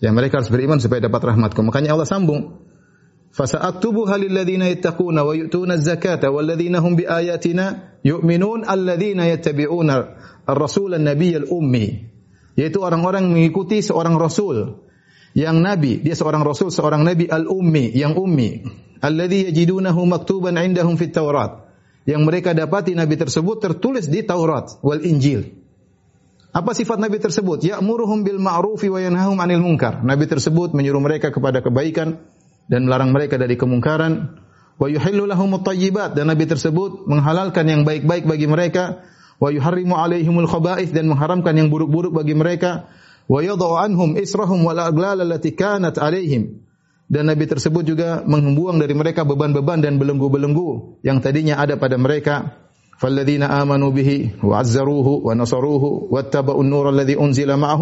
Ya 0.00 0.12
mereka 0.12 0.40
harus 0.40 0.52
beriman 0.52 0.76
supaya 0.76 1.00
dapat 1.00 1.34
rahmatku. 1.34 1.60
Makanya 1.64 1.96
Allah 1.96 2.08
sambung. 2.08 2.62
Fasa'aktubuha 3.32 4.16
lilladzina 4.16 4.68
yattaquna 4.72 5.20
wa 5.24 5.36
yu'tuna 5.36 5.76
az-zakata 5.76 6.32
walladzina 6.32 6.80
hum 6.80 6.96
biayatina 6.96 8.00
yu'minun 8.00 8.64
alladzina 8.64 9.28
yattabi'una 9.28 9.94
ar-rasul 10.48 10.96
an-nabiy 10.96 11.36
al-ummi. 11.36 12.16
yaitu 12.56 12.80
orang-orang 12.80 13.28
mengikuti 13.28 13.84
seorang 13.84 14.16
rasul 14.16 14.80
yang 15.36 15.60
nabi, 15.60 16.00
dia 16.00 16.16
seorang 16.16 16.40
rasul, 16.40 16.72
seorang 16.72 17.04
nabi 17.04 17.28
al-ummi, 17.28 17.92
yang 17.92 18.16
ummi, 18.16 18.64
alladhi 19.04 19.52
yajidunahu 19.52 20.08
maktuban 20.08 20.56
indahum 20.56 20.96
fit 20.96 21.12
Taurat. 21.12 21.68
Yang 22.08 22.22
mereka 22.24 22.56
dapati 22.56 22.96
nabi 22.96 23.20
tersebut 23.20 23.60
tertulis 23.60 24.08
di 24.08 24.24
Taurat 24.24 24.80
wal 24.80 25.04
Injil. 25.04 25.65
Apa 26.56 26.72
sifat 26.72 26.96
nabi 26.96 27.20
tersebut? 27.20 27.68
Ya'muruhum 27.68 28.24
bil 28.24 28.40
ma'rufi 28.40 28.88
wa 28.88 28.96
yanhahum 28.96 29.36
'anil 29.36 29.60
munkar. 29.60 30.00
Nabi 30.00 30.24
tersebut 30.24 30.72
menyuruh 30.72 31.04
mereka 31.04 31.28
kepada 31.28 31.60
kebaikan 31.60 32.16
dan 32.72 32.88
melarang 32.88 33.12
mereka 33.12 33.36
dari 33.36 33.60
kemungkaran. 33.60 34.40
Wa 34.80 34.88
yuhillu 34.88 35.28
lahum 35.28 35.52
dan 36.16 36.24
nabi 36.32 36.48
tersebut 36.48 37.04
menghalalkan 37.04 37.68
yang 37.68 37.84
baik-baik 37.84 38.24
bagi 38.24 38.48
mereka 38.48 39.04
wa 39.36 39.52
yuharrimu 39.52 39.96
alaihimul 39.96 40.48
khaba'ith 40.48 40.96
dan 40.96 41.12
mengharamkan 41.12 41.52
yang 41.56 41.68
buruk-buruk 41.68 42.12
bagi 42.12 42.32
mereka 42.32 42.88
wa 43.28 43.40
yadh'u 43.44 43.76
anhum 43.76 44.16
israhum 44.16 44.64
wal 44.64 44.80
aglal 44.80 45.20
allati 45.20 45.52
kanat 45.52 46.00
alaihim 46.00 46.64
dan 47.06 47.28
nabi 47.28 47.44
tersebut 47.44 47.84
juga 47.84 48.24
membuang 48.24 48.80
dari 48.80 48.96
mereka 48.96 49.28
beban-beban 49.28 49.84
dan 49.84 50.00
belenggu-belenggu 50.00 51.00
yang 51.04 51.20
tadinya 51.20 51.60
ada 51.60 51.76
pada 51.76 52.00
mereka 52.00 52.65
فالذين 53.01 53.43
آمنوا 53.43 53.89
به 53.97 54.09
وعزروه 54.45 55.07
ونصروه 55.25 55.83
واتبعوا 56.13 56.63
النور 56.63 56.85
الذي 56.89 57.15
أنزل 57.17 57.49
معه 57.57 57.81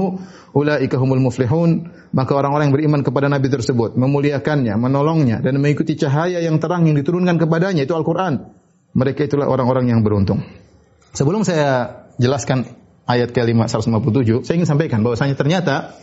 أولئك 0.56 0.96
هم 0.96 1.10
المفلحون 1.14 1.70
maka 2.16 2.32
orang-orang 2.34 2.72
yang 2.72 2.76
beriman 2.80 3.02
kepada 3.04 3.28
nabi 3.28 3.52
tersebut 3.52 4.00
memuliakannya 4.00 4.80
menolongnya 4.80 5.44
dan 5.44 5.60
mengikuti 5.60 6.00
cahaya 6.00 6.40
yang 6.40 6.58
terang 6.64 6.88
yang 6.88 6.96
diturunkan 6.96 7.36
kepadanya 7.36 7.84
itu 7.84 7.92
Al-Qur'an 7.92 8.56
mereka 8.96 9.28
itulah 9.28 9.52
orang-orang 9.52 9.92
yang 9.92 10.02
beruntung 10.02 10.40
sebelum 11.12 11.44
saya 11.44 12.08
jelaskan 12.16 12.66
ayat 13.04 13.36
kelima 13.36 13.68
157 13.68 14.48
saya 14.48 14.56
ingin 14.56 14.70
sampaikan 14.72 15.04
bahwasanya 15.04 15.36
ternyata 15.36 16.00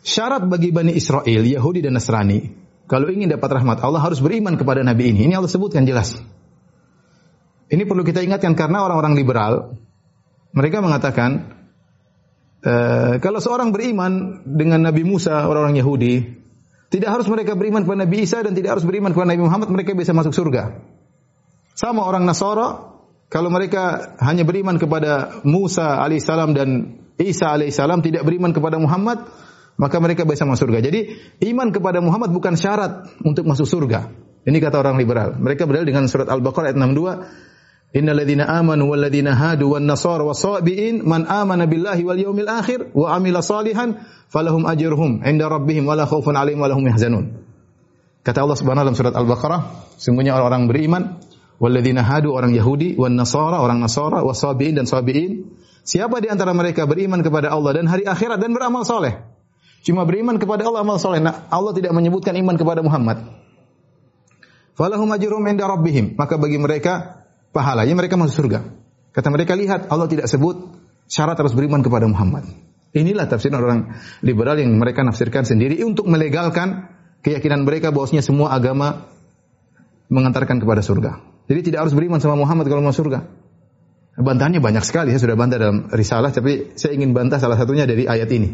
syarat 0.00 0.48
bagi 0.48 0.72
Bani 0.72 0.96
Israel 0.96 1.44
Yahudi 1.44 1.84
dan 1.84 1.94
Nasrani 1.94 2.40
kalau 2.88 3.12
ingin 3.12 3.28
dapat 3.28 3.60
rahmat 3.60 3.84
Allah 3.84 4.00
harus 4.00 4.18
beriman 4.24 4.56
kepada 4.56 4.80
nabi 4.80 5.12
ini 5.12 5.28
ini 5.28 5.36
Allah 5.36 5.52
sebutkan 5.52 5.84
jelas 5.84 6.18
ini 7.69 7.83
perlu 7.85 8.01
kita 8.01 8.25
ingatkan 8.25 8.57
karena 8.57 8.81
orang-orang 8.81 9.13
liberal 9.13 9.77
mereka 10.53 10.81
mengatakan 10.81 11.53
e, 12.65 12.73
kalau 13.21 13.39
seorang 13.39 13.69
beriman 13.69 14.41
dengan 14.45 14.89
Nabi 14.89 15.05
Musa 15.05 15.45
orang-orang 15.45 15.77
Yahudi 15.77 16.13
tidak 16.89 17.09
harus 17.21 17.29
mereka 17.29 17.53
beriman 17.53 17.85
kepada 17.85 18.09
Nabi 18.09 18.25
Isa 18.25 18.41
dan 18.41 18.57
tidak 18.57 18.77
harus 18.77 18.85
beriman 18.85 19.13
kepada 19.13 19.29
Nabi 19.29 19.45
Muhammad 19.45 19.69
mereka 19.69 19.93
bisa 19.93 20.09
masuk 20.09 20.33
surga. 20.33 20.81
Sama 21.77 22.01
orang 22.01 22.25
Nasara 22.25 22.97
kalau 23.29 23.53
mereka 23.53 24.17
hanya 24.25 24.41
beriman 24.41 24.81
kepada 24.81 25.37
Musa 25.45 26.01
alaihissalam 26.01 26.57
dan 26.57 26.97
Isa 27.21 27.53
alaihissalam 27.53 28.01
tidak 28.01 28.25
beriman 28.25 28.49
kepada 28.57 28.81
Muhammad 28.81 29.29
maka 29.79 29.95
mereka 30.01 30.25
bisa 30.25 30.43
masuk 30.49 30.67
surga. 30.67 30.89
Jadi 30.89 30.99
iman 31.53 31.69
kepada 31.69 32.01
Muhammad 32.01 32.33
bukan 32.33 32.57
syarat 32.57 33.15
untuk 33.21 33.45
masuk 33.45 33.69
surga. 33.69 34.11
Ini 34.43 34.57
kata 34.59 34.81
orang 34.81 34.97
liberal. 34.97 35.37
Mereka 35.37 35.69
berdalil 35.69 35.87
dengan 35.93 36.09
surat 36.09 36.27
Al-Baqarah 36.27 36.73
ayat 36.73 36.77
62 36.79 37.48
Innal 37.89 38.21
ladzina 38.21 38.45
amanu 38.45 38.93
wal 38.93 39.01
ladzina 39.01 39.33
hadu 39.33 39.73
wan 39.73 39.89
nasara 39.89 40.21
wasabiin 40.21 41.01
man 41.01 41.25
amana 41.25 41.65
billahi 41.65 42.05
wal 42.05 42.21
yawmil 42.21 42.45
akhir 42.45 42.93
wa 42.93 43.17
amila 43.17 43.41
salihan 43.41 44.05
falahum 44.29 44.69
ajruhum 44.69 45.25
inda 45.25 45.49
rabbihim 45.49 45.89
wala 45.89 46.05
khaufun 46.05 46.37
alaihim 46.37 46.61
wala 46.61 46.77
hum 46.77 46.85
yahzanun. 46.85 47.41
Kata 48.21 48.45
Allah 48.45 48.57
Subhanahu 48.61 48.85
dalam 48.85 48.97
surat 48.97 49.17
Al-Baqarah, 49.17 49.61
sungguhnya 49.97 50.37
orang-orang 50.37 50.69
beriman 50.69 51.03
wal 51.57 51.73
ladzina 51.73 52.05
hadu 52.05 52.37
orang 52.37 52.53
Yahudi 52.53 52.93
wan 52.93 53.17
nasara 53.17 53.57
orang 53.57 53.81
Nasara 53.81 54.21
wasabiin 54.21 54.77
dan 54.77 54.85
sabiin. 54.85 55.49
Siapa 55.81 56.21
di 56.21 56.29
antara 56.29 56.53
mereka 56.53 56.85
beriman 56.85 57.25
kepada 57.25 57.49
Allah 57.49 57.81
dan 57.81 57.89
hari 57.89 58.05
akhirat 58.05 58.37
dan 58.37 58.53
beramal 58.53 58.85
soleh? 58.85 59.17
Cuma 59.81 60.03
beriman 60.05 60.37
kepada 60.37 60.67
Allah 60.67 60.83
amal 60.83 60.99
soleh. 60.99 61.23
Nah, 61.23 61.47
Allah 61.49 61.71
tidak 61.71 61.95
menyebutkan 61.95 62.35
iman 62.35 62.53
kepada 62.59 62.83
Muhammad. 62.83 63.25
Falahum 64.75 65.09
ajruhum 65.11 65.43
inda 65.47 65.65
rabbihim. 65.67 66.19
Maka 66.19 66.35
bagi 66.35 66.59
mereka 66.59 67.18
pahalanya 67.55 67.95
mereka 67.97 68.15
masuk 68.15 68.45
surga. 68.45 68.65
Kata 69.13 69.27
mereka 69.33 69.57
lihat 69.57 69.89
Allah 69.89 70.05
tidak 70.05 70.29
sebut 70.29 70.69
syarat 71.09 71.35
harus 71.35 71.57
beriman 71.57 71.81
kepada 71.81 72.05
Muhammad. 72.05 72.45
Inilah 72.93 73.29
tafsir 73.29 73.53
orang 73.53 73.93
liberal 74.25 74.57
yang 74.57 74.73
mereka 74.77 75.05
nafsirkan 75.05 75.45
sendiri 75.45 75.81
untuk 75.85 76.09
melegalkan 76.09 76.89
keyakinan 77.21 77.65
mereka 77.65 77.93
bahwasanya 77.93 78.25
semua 78.25 78.53
agama 78.53 79.09
mengantarkan 80.09 80.57
kepada 80.57 80.81
surga. 80.81 81.21
Jadi 81.49 81.73
tidak 81.73 81.85
harus 81.85 81.93
beriman 81.93 82.17
sama 82.21 82.37
Muhammad 82.37 82.65
kalau 82.69 82.81
mau 82.81 82.93
surga. 82.93 83.25
Bantahannya 84.19 84.59
banyak 84.59 84.83
sekali, 84.83 85.15
saya 85.15 85.21
sudah 85.21 85.37
bantah 85.39 85.57
dalam 85.61 85.87
risalah, 85.89 86.33
tapi 86.33 86.75
saya 86.75 86.91
ingin 86.97 87.15
bantah 87.15 87.39
salah 87.39 87.55
satunya 87.55 87.87
dari 87.87 88.03
ayat 88.03 88.27
ini. 88.35 88.49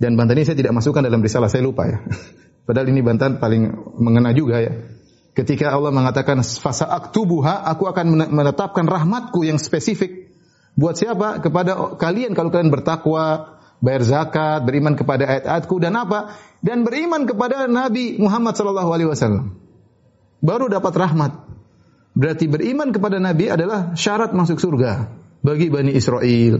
Dan 0.00 0.16
bantahan 0.16 0.40
ini 0.40 0.46
saya 0.48 0.56
tidak 0.56 0.72
masukkan 0.72 1.04
dalam 1.04 1.20
risalah, 1.20 1.52
saya 1.52 1.60
lupa 1.60 1.84
ya. 1.84 2.00
Padahal 2.66 2.88
ini 2.88 3.04
bantahan 3.04 3.36
paling 3.36 3.68
mengena 4.00 4.32
juga 4.32 4.64
ya. 4.64 4.72
Ketika 5.30 5.70
Allah 5.70 5.94
mengatakan 5.94 6.42
fasa 6.42 6.90
aktubuha, 6.90 7.62
aku 7.70 7.86
akan 7.86 8.34
menetapkan 8.34 8.82
rahmatku 8.84 9.46
yang 9.46 9.62
spesifik 9.62 10.30
buat 10.74 10.98
siapa? 10.98 11.38
Kepada 11.38 11.94
kalian 11.94 12.34
kalau 12.34 12.50
kalian 12.50 12.74
bertakwa, 12.74 13.58
bayar 13.78 14.02
zakat, 14.02 14.66
beriman 14.66 14.98
kepada 14.98 15.24
ayat-ayatku 15.26 15.76
dan 15.78 15.94
apa? 15.94 16.34
Dan 16.60 16.82
beriman 16.82 17.24
kepada 17.24 17.70
Nabi 17.70 18.18
Muhammad 18.18 18.58
sallallahu 18.58 18.90
alaihi 18.90 19.08
wasallam. 19.08 19.54
Baru 20.42 20.66
dapat 20.66 20.92
rahmat. 20.98 21.32
Berarti 22.10 22.50
beriman 22.50 22.90
kepada 22.90 23.22
Nabi 23.22 23.48
adalah 23.48 23.94
syarat 23.94 24.34
masuk 24.34 24.58
surga 24.58 25.08
bagi 25.46 25.70
Bani 25.70 25.94
Israel. 25.94 26.58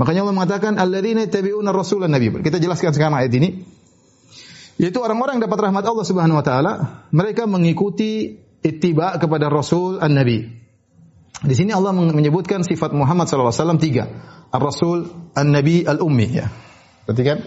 Makanya 0.00 0.24
Allah 0.24 0.36
mengatakan 0.36 0.72
alladzina 0.80 1.28
yattabi'una 1.28 1.76
rasulan 1.76 2.08
nabi. 2.08 2.32
Kita 2.40 2.56
jelaskan 2.56 2.96
sekarang 2.96 3.20
ayat 3.20 3.36
ini. 3.36 3.79
Yaitu 4.80 4.96
orang-orang 5.04 5.36
yang 5.36 5.44
dapat 5.44 5.68
rahmat 5.68 5.84
Allah 5.84 6.06
Subhanahu 6.08 6.40
wa 6.40 6.44
taala, 6.44 6.72
mereka 7.12 7.44
mengikuti 7.44 8.40
ittiba 8.64 9.12
kepada 9.20 9.52
Rasul 9.52 10.00
An-Nabi. 10.00 10.48
Di 11.44 11.54
sini 11.56 11.76
Allah 11.76 11.92
menyebutkan 11.92 12.64
sifat 12.64 12.96
Muhammad 12.96 13.28
sallallahu 13.28 13.52
alaihi 13.52 13.60
wasallam 13.60 13.80
tiga. 13.80 14.04
Ar-Rasul 14.48 15.04
An-Nabi 15.36 15.84
Al-Ummi 15.84 16.26
ya. 16.32 16.48
Perhatikan. 17.04 17.44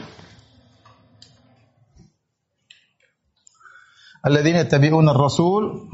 Alladzina 4.24 4.64
yattabi'una 4.64 5.12
ar-rasul 5.12 5.90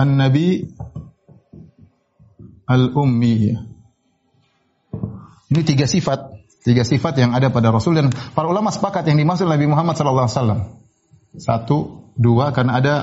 An-Nabi 0.00 0.64
Al-Ummi. 2.66 3.36
Ini 5.50 5.60
tiga 5.62 5.84
sifat 5.84 6.29
Tiga 6.60 6.84
sifat 6.84 7.16
yang 7.16 7.32
ada 7.32 7.48
pada 7.48 7.72
Rasul 7.72 7.96
dan 7.96 8.12
para 8.12 8.44
ulama 8.44 8.68
sepakat 8.68 9.08
yang 9.08 9.16
dimaksud 9.16 9.48
Nabi 9.48 9.64
Muhammad 9.64 9.96
sallallahu 9.96 10.28
alaihi 10.28 10.36
wasallam. 10.36 10.60
Satu, 11.40 11.78
dua 12.20 12.52
karena 12.52 12.76
ada 12.76 12.94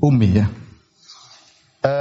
ummi 0.00 0.28
ya. 0.32 0.46
E, 1.84 1.94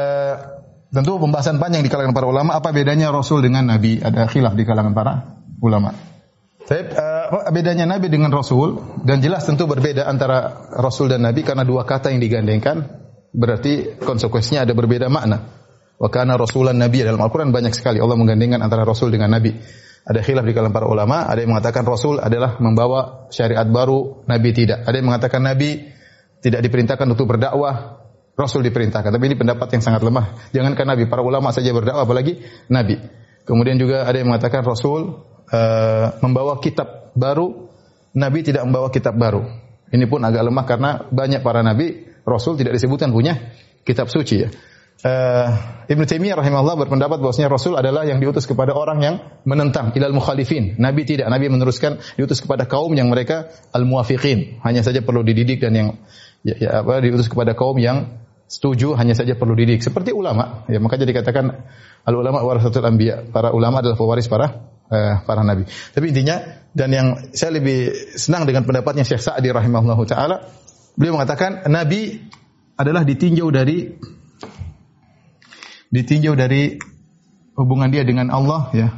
tentu 0.95 1.19
pembahasan 1.19 1.59
panjang 1.59 1.83
di 1.83 1.91
kalangan 1.91 2.15
para 2.15 2.31
ulama 2.31 2.55
apa 2.55 2.71
bedanya 2.71 3.11
Rasul 3.11 3.43
dengan 3.43 3.67
Nabi? 3.67 3.99
Ada 3.99 4.31
khilaf 4.31 4.55
di 4.55 4.63
kalangan 4.63 4.93
para 4.95 5.13
ulama. 5.59 5.91
Tapi 6.61 6.95
uh, 6.95 7.51
bedanya 7.51 7.83
Nabi 7.83 8.07
dengan 8.07 8.31
Rasul 8.31 8.79
dan 9.03 9.19
jelas 9.19 9.43
tentu 9.43 9.67
berbeda 9.67 10.07
antara 10.07 10.71
Rasul 10.79 11.11
dan 11.11 11.27
Nabi 11.27 11.43
karena 11.43 11.67
dua 11.67 11.83
kata 11.83 12.15
yang 12.15 12.23
digandengkan 12.23 12.87
berarti 13.35 13.99
konsekuensinya 13.99 14.63
ada 14.63 14.71
berbeda 14.71 15.11
makna. 15.11 15.59
Wa 16.01 16.09
kana 16.09 16.33
rasulan 16.33 16.81
nabi 16.81 17.05
dalam 17.05 17.21
Al-Qur'an 17.21 17.53
banyak 17.53 17.77
sekali 17.77 18.01
Allah 18.01 18.17
menggandengkan 18.17 18.57
antara 18.57 18.81
Rasul 18.81 19.13
dengan 19.13 19.29
Nabi. 19.29 19.53
Ada 20.01 20.25
khilaf 20.25 20.41
di 20.41 20.53
kalangan 20.57 20.73
para 20.73 20.87
ulama, 20.89 21.29
ada 21.29 21.45
yang 21.45 21.53
mengatakan 21.53 21.85
Rasul 21.85 22.17
adalah 22.17 22.57
membawa 22.57 23.29
syariat 23.29 23.69
baru, 23.69 24.25
Nabi 24.25 24.49
tidak. 24.49 24.81
Ada 24.81 24.97
yang 24.97 25.07
mengatakan 25.13 25.45
Nabi 25.45 25.93
tidak 26.41 26.65
diperintahkan 26.65 27.05
untuk 27.05 27.29
berdakwah, 27.29 28.01
Rasul 28.33 28.65
diperintahkan. 28.65 29.13
Tapi 29.13 29.25
ini 29.29 29.37
pendapat 29.37 29.69
yang 29.77 29.83
sangat 29.85 30.01
lemah. 30.01 30.49
Jangankan 30.57 30.97
Nabi, 30.97 31.05
para 31.05 31.21
ulama 31.21 31.53
saja 31.53 31.69
berdakwah, 31.69 32.09
apalagi 32.09 32.41
Nabi. 32.73 32.97
Kemudian 33.45 33.77
juga 33.77 34.09
ada 34.09 34.17
yang 34.17 34.33
mengatakan 34.33 34.65
Rasul 34.65 35.21
uh, 35.53 36.07
membawa 36.25 36.57
kitab 36.57 37.13
baru, 37.13 37.69
Nabi 38.17 38.41
tidak 38.41 38.65
membawa 38.65 38.89
kitab 38.89 39.13
baru. 39.13 39.45
Ini 39.93 40.09
pun 40.09 40.25
agak 40.25 40.41
lemah 40.49 40.65
karena 40.65 40.89
banyak 41.13 41.45
para 41.45 41.61
Nabi, 41.61 42.09
Rasul 42.25 42.57
tidak 42.57 42.73
disebutkan 42.73 43.13
punya 43.13 43.37
kitab 43.85 44.09
suci 44.09 44.35
ya 44.45 44.49
uh, 45.05 45.47
Ibnu 45.91 46.07
Taimiyah 46.07 46.39
rahimahullah 46.39 46.87
berpendapat 46.87 47.19
bahwasanya 47.19 47.51
Rasul 47.51 47.75
adalah 47.75 48.07
yang 48.07 48.23
diutus 48.23 48.47
kepada 48.47 48.71
orang 48.71 49.03
yang 49.03 49.15
menentang 49.43 49.91
ilal 49.97 50.15
mukhalifin. 50.15 50.79
Nabi 50.79 51.03
tidak, 51.03 51.27
Nabi 51.27 51.51
meneruskan 51.51 51.99
diutus 52.15 52.39
kepada 52.39 52.63
kaum 52.63 52.95
yang 52.95 53.11
mereka 53.11 53.51
al 53.75 53.83
muwafiqin. 53.83 54.63
Hanya 54.63 54.85
saja 54.85 55.03
perlu 55.03 55.25
dididik 55.25 55.59
dan 55.59 55.73
yang 55.75 55.87
ya, 56.47 56.55
ya 56.55 56.69
apa 56.85 57.03
diutus 57.03 57.27
kepada 57.27 57.57
kaum 57.57 57.75
yang 57.75 58.23
setuju 58.47 58.95
hanya 58.95 59.17
saja 59.17 59.35
perlu 59.35 59.57
dididik. 59.57 59.83
Seperti 59.83 60.15
ulama, 60.15 60.63
ya 60.71 60.79
maka 60.79 60.95
jadi 60.95 61.11
katakan 61.11 61.67
al 62.07 62.15
ulama 62.15 62.39
warasatul 62.45 62.85
anbiya. 62.85 63.27
Para 63.27 63.51
ulama 63.51 63.83
adalah 63.83 63.99
pewaris 63.99 64.31
para 64.31 64.47
uh, 64.87 65.15
para 65.27 65.41
nabi. 65.43 65.67
Tapi 65.67 66.05
intinya 66.07 66.39
dan 66.71 66.89
yang 66.91 67.07
saya 67.35 67.59
lebih 67.59 67.91
senang 68.15 68.47
dengan 68.47 68.63
pendapatnya 68.63 69.03
Syekh 69.03 69.19
Sa'di 69.23 69.51
rahimahullah 69.51 69.99
taala, 70.07 70.47
beliau 70.95 71.19
mengatakan 71.19 71.67
nabi 71.67 72.15
adalah 72.79 73.03
ditinjau 73.03 73.51
dari 73.51 73.91
ditinjau 75.91 76.33
dari 76.39 76.79
hubungan 77.59 77.91
dia 77.91 78.07
dengan 78.07 78.31
Allah 78.31 78.71
ya. 78.71 78.89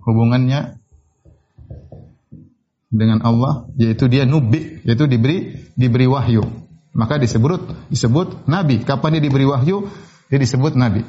Hubungannya 0.00 0.80
dengan 2.90 3.22
Allah 3.22 3.70
yaitu 3.78 4.10
dia 4.10 4.26
nubi 4.26 4.82
yaitu 4.86 5.06
diberi 5.10 5.70
diberi 5.74 6.06
wahyu. 6.06 6.46
Maka 6.94 7.18
disebut 7.22 7.90
disebut 7.90 8.50
nabi. 8.50 8.82
Kapan 8.82 9.18
dia 9.18 9.22
diberi 9.22 9.46
wahyu? 9.46 9.86
Dia 10.30 10.38
disebut 10.38 10.74
nabi. 10.78 11.06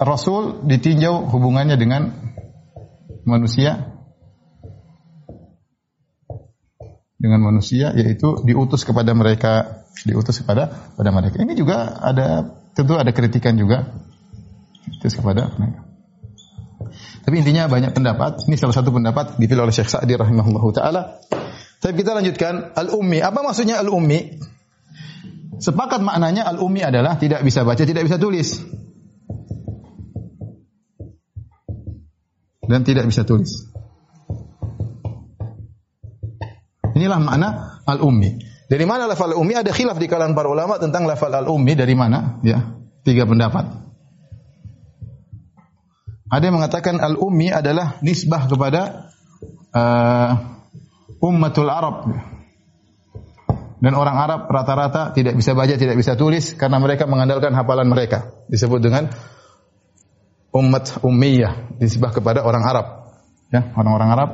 Rasul 0.00 0.64
ditinjau 0.66 1.28
hubungannya 1.28 1.76
dengan 1.76 2.14
manusia. 3.28 3.98
Dengan 7.20 7.44
manusia 7.44 7.92
yaitu 7.92 8.40
diutus 8.48 8.88
kepada 8.88 9.12
mereka 9.12 9.84
diutus 10.08 10.40
kepada 10.40 10.72
pada 10.96 11.10
mereka. 11.12 11.36
Ini 11.44 11.52
juga 11.52 12.00
ada 12.00 12.59
tentu 12.74 12.94
ada 12.96 13.10
kritikan 13.10 13.54
juga 13.58 13.86
diutus 14.86 15.14
kepada 15.16 15.50
mereka 15.56 15.90
tapi 17.20 17.46
intinya 17.46 17.68
banyak 17.68 17.92
pendapat. 17.92 18.48
Ini 18.48 18.56
salah 18.56 18.74
satu 18.74 18.90
pendapat 18.90 19.36
dipilih 19.36 19.68
oleh 19.68 19.74
Syekh 19.74 19.92
Sa'di 19.92 20.16
rahimahullah 20.16 20.64
taala. 20.72 21.02
Tapi 21.80 21.94
kita 21.96 22.16
lanjutkan 22.16 22.76
al-ummi. 22.76 23.20
Apa 23.20 23.40
maksudnya 23.44 23.80
al-ummi? 23.80 24.40
Sepakat 25.60 26.00
maknanya 26.00 26.48
al-ummi 26.48 26.80
adalah 26.80 27.20
tidak 27.20 27.44
bisa 27.44 27.64
baca, 27.64 27.84
tidak 27.84 28.04
bisa 28.08 28.16
tulis. 28.16 28.58
Dan 32.64 32.80
tidak 32.82 33.06
bisa 33.06 33.22
tulis. 33.28 33.68
Inilah 36.96 37.20
makna 37.20 37.48
al-ummi. 37.84 38.49
Dari 38.70 38.86
mana 38.86 39.10
lafal 39.10 39.34
al-ummi? 39.34 39.58
Ada 39.58 39.74
khilaf 39.74 39.98
di 39.98 40.06
kalangan 40.06 40.38
para 40.38 40.46
ulama 40.46 40.78
tentang 40.78 41.02
lafal 41.02 41.34
al-ummi 41.34 41.74
dari 41.74 41.98
mana? 41.98 42.38
Ya, 42.46 42.78
tiga 43.02 43.26
pendapat. 43.26 43.66
Ada 46.30 46.42
yang 46.46 46.62
mengatakan 46.62 47.02
al-ummi 47.02 47.50
adalah 47.50 47.98
nisbah 47.98 48.46
kepada 48.46 49.10
uh, 49.74 50.30
ummatul 51.18 51.66
Arab. 51.66 52.14
Dan 53.82 53.98
orang 53.98 54.14
Arab 54.14 54.46
rata-rata 54.46 55.10
tidak 55.18 55.34
bisa 55.34 55.50
baca, 55.50 55.74
tidak 55.74 55.98
bisa 55.98 56.14
tulis 56.14 56.54
karena 56.54 56.78
mereka 56.78 57.10
mengandalkan 57.10 57.50
hafalan 57.50 57.90
mereka. 57.90 58.38
Disebut 58.46 58.78
dengan 58.78 59.10
umat 60.54 61.02
ummiyah, 61.02 61.74
nisbah 61.82 62.14
kepada 62.14 62.46
orang 62.46 62.62
Arab. 62.62 62.86
Ya, 63.50 63.74
orang-orang 63.74 64.10
Arab 64.14 64.30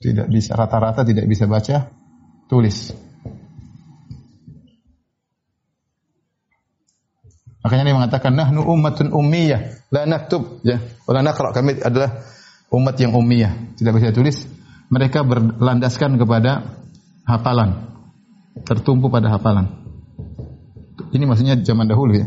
tidak 0.00 0.32
bisa 0.32 0.56
rata-rata 0.56 1.04
tidak 1.04 1.28
bisa 1.28 1.44
baca, 1.44 1.92
tulis. 2.48 2.96
Makanya 7.60 7.84
dia 7.84 7.96
mengatakan 8.00 8.32
nahnu 8.32 8.64
ummatun 8.64 9.12
ummiyah, 9.12 9.84
la 9.92 10.08
naktub 10.08 10.64
ya, 10.64 10.80
wala 11.04 11.20
naqra. 11.20 11.52
Kami 11.52 11.84
adalah 11.84 12.24
umat 12.72 12.96
yang 12.96 13.12
ummiyah, 13.12 13.76
tidak 13.76 14.00
bisa 14.00 14.16
tulis. 14.16 14.48
Mereka 14.88 15.20
berlandaskan 15.22 16.16
kepada 16.16 16.80
hafalan. 17.28 17.92
Tertumpu 18.64 19.12
pada 19.12 19.28
hafalan. 19.28 19.68
Ini 21.12 21.28
maksudnya 21.28 21.60
zaman 21.60 21.86
dahulu 21.86 22.16
ya. 22.16 22.26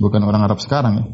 Bukan 0.00 0.24
orang 0.24 0.48
Arab 0.48 0.58
sekarang 0.58 0.92
ya. 0.98 1.04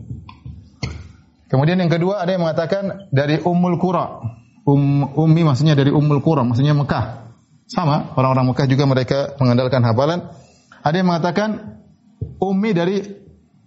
Kemudian 1.51 1.81
yang 1.83 1.91
kedua 1.91 2.23
ada 2.23 2.31
yang 2.31 2.47
mengatakan 2.47 3.11
dari 3.11 3.43
Ummul 3.43 3.77
Qura. 3.83 4.23
Um, 4.69 5.17
ummi 5.17 5.49
maksudnya 5.49 5.73
dari 5.73 5.89
Ummul 5.89 6.21
Qura, 6.21 6.45
maksudnya 6.45 6.77
Mekah. 6.77 7.33
Sama, 7.69 8.13
orang-orang 8.17 8.53
Mekah 8.53 8.67
juga 8.69 8.85
mereka 8.85 9.19
mengandalkan 9.41 9.81
hafalan. 9.81 10.29
Ada 10.85 11.01
yang 11.01 11.09
mengatakan 11.09 11.81
ummi 12.37 12.77
dari 12.77 13.01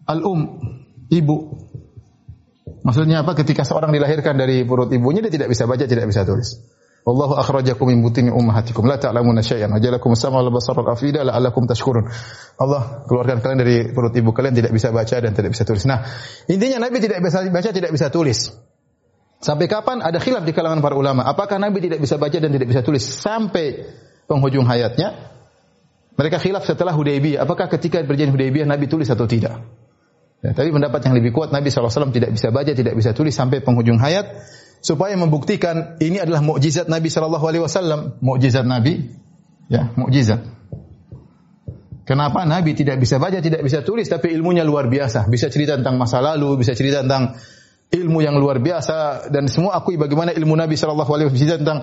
al-um, 0.06 0.62
ibu. 1.10 1.38
Maksudnya 2.86 3.26
apa? 3.26 3.34
Ketika 3.34 3.66
seorang 3.66 3.94
dilahirkan 3.94 4.38
dari 4.38 4.62
perut 4.66 4.94
ibunya 4.94 5.26
dia 5.26 5.34
tidak 5.34 5.50
bisa 5.50 5.66
baca, 5.66 5.86
tidak 5.86 6.06
bisa 6.06 6.22
tulis. 6.22 6.58
Wallahu 7.02 7.34
akhrajakum 7.34 7.90
min 7.90 8.06
butuni 8.06 8.30
ummahatikum 8.30 8.86
la 8.86 9.02
ta'lamuna 9.02 9.42
syai'an 9.42 9.74
ajalakum 9.74 10.14
sama 10.14 10.38
wal 10.46 10.54
basar 10.54 10.78
wal 10.78 10.94
afida 10.94 11.26
la'allakum 11.26 11.66
tashkurun. 11.66 12.06
Allah 12.62 13.06
keluarkan 13.10 13.42
kalian 13.42 13.58
dari 13.58 13.78
perut 13.90 14.14
ibu 14.14 14.30
kalian 14.30 14.54
tidak 14.54 14.70
bisa 14.70 14.94
baca 14.94 15.18
dan 15.18 15.34
tidak 15.34 15.50
bisa 15.50 15.66
tulis. 15.66 15.82
Nah, 15.90 16.06
intinya 16.46 16.86
Nabi 16.86 17.02
tidak 17.02 17.26
bisa 17.26 17.42
baca, 17.50 17.70
tidak 17.74 17.90
bisa 17.90 18.14
tulis. 18.14 18.54
Sampai 19.42 19.66
kapan 19.66 20.06
ada 20.06 20.22
khilaf 20.22 20.46
di 20.46 20.54
kalangan 20.54 20.86
para 20.86 20.94
ulama? 20.94 21.26
Apakah 21.26 21.58
Nabi 21.58 21.82
tidak 21.82 21.98
bisa 21.98 22.22
baca 22.22 22.38
dan 22.38 22.54
tidak 22.54 22.70
bisa 22.70 22.86
tulis 22.86 23.02
sampai 23.02 23.90
penghujung 24.30 24.70
hayatnya 24.70 25.34
mereka 26.22 26.38
khilaf 26.38 26.68
setelah 26.68 26.94
Hudaybiyah. 26.94 27.42
Apakah 27.42 27.66
ketika 27.72 28.04
perjanjian 28.06 28.36
Hudaybiyah 28.36 28.68
Nabi 28.70 28.86
tulis 28.86 29.10
atau 29.10 29.26
tidak? 29.26 29.64
Ya, 30.42 30.54
tapi 30.54 30.70
pendapat 30.74 31.02
yang 31.06 31.18
lebih 31.18 31.34
kuat 31.34 31.50
Nabi 31.50 31.70
SAW 31.70 32.14
tidak 32.14 32.34
bisa 32.34 32.54
baca, 32.54 32.70
tidak 32.74 32.94
bisa 32.98 33.14
tulis 33.14 33.34
sampai 33.34 33.62
penghujung 33.62 34.02
hayat 34.02 34.30
supaya 34.82 35.14
membuktikan 35.14 36.02
ini 36.02 36.18
adalah 36.18 36.42
mukjizat 36.42 36.90
Nabi 36.90 37.10
Wasallam, 37.14 38.18
mukjizat 38.22 38.66
Nabi, 38.66 39.06
ya 39.70 39.94
mukjizat. 39.94 40.42
Kenapa 42.06 42.44
Nabi 42.44 42.74
tidak 42.74 42.98
bisa 42.98 43.22
baca, 43.22 43.38
tidak 43.38 43.62
bisa 43.62 43.86
tulis, 43.86 44.10
tapi 44.10 44.34
ilmunya 44.34 44.66
luar 44.66 44.90
biasa. 44.90 45.30
Bisa 45.30 45.48
cerita 45.54 45.78
tentang 45.78 46.02
masa 46.02 46.20
lalu, 46.20 46.66
bisa 46.66 46.74
cerita 46.74 47.06
tentang 47.06 47.38
ilmu 47.92 48.24
yang 48.24 48.40
luar 48.40 48.64
biasa 48.64 49.28
dan 49.28 49.52
semua 49.52 49.76
akui 49.76 50.00
bagaimana 50.00 50.32
ilmu 50.32 50.56
Nabi 50.56 50.80
Shallallahu 50.80 51.12
Alaihi 51.12 51.28
Wasallam 51.28 51.62
tentang 51.68 51.80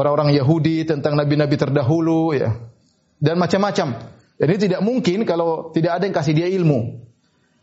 orang-orang 0.00 0.32
Yahudi, 0.32 0.88
tentang 0.88 1.12
nabi-nabi 1.14 1.60
terdahulu, 1.60 2.32
ya 2.32 2.56
dan 3.24 3.40
macam-macam. 3.40 4.12
Ini 4.34 4.56
tidak 4.58 4.80
mungkin 4.84 5.22
kalau 5.24 5.70
tidak 5.72 5.96
ada 5.96 6.04
yang 6.04 6.16
kasih 6.16 6.34
dia 6.36 6.48
ilmu. 6.50 7.00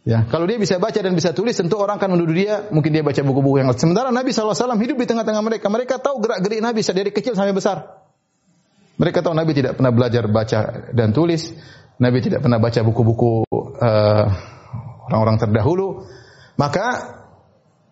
Ya, 0.02 0.26
kalau 0.26 0.50
dia 0.50 0.58
bisa 0.58 0.82
baca 0.82 0.98
dan 0.98 1.13
bisa 1.13 1.30
tulis, 1.30 1.54
tentu 1.54 1.78
orang 1.78 2.02
akan 2.02 2.17
menuduh 2.17 2.34
dia, 2.34 2.65
mungkin 2.74 2.89
dia 2.89 3.06
baca 3.06 3.22
buku-buku 3.22 3.62
yang. 3.62 3.70
Sementara 3.78 4.10
Nabi 4.10 4.34
SAW 4.34 4.82
hidup 4.82 4.98
di 4.98 5.06
tengah-tengah 5.06 5.44
mereka. 5.46 5.70
Mereka 5.70 6.02
tahu 6.02 6.26
gerak-gerik 6.26 6.58
Nabi 6.58 6.82
dari 6.82 7.12
kecil 7.13 7.38
sampai 7.38 7.54
besar. 7.54 8.02
Mereka 8.98 9.22
tahu 9.22 9.38
Nabi 9.38 9.54
tidak 9.54 9.78
pernah 9.78 9.94
belajar 9.94 10.26
baca 10.26 10.89
dan 10.89 11.13
tulis. 11.13 11.54
Nabi 12.02 12.17
tidak 12.17 12.41
pernah 12.41 12.58
baca 12.58 12.82
buku-buku 12.82 13.46
uh, 13.78 14.26
orang-orang 15.06 15.38
terdahulu. 15.38 16.10
Maka 16.58 17.21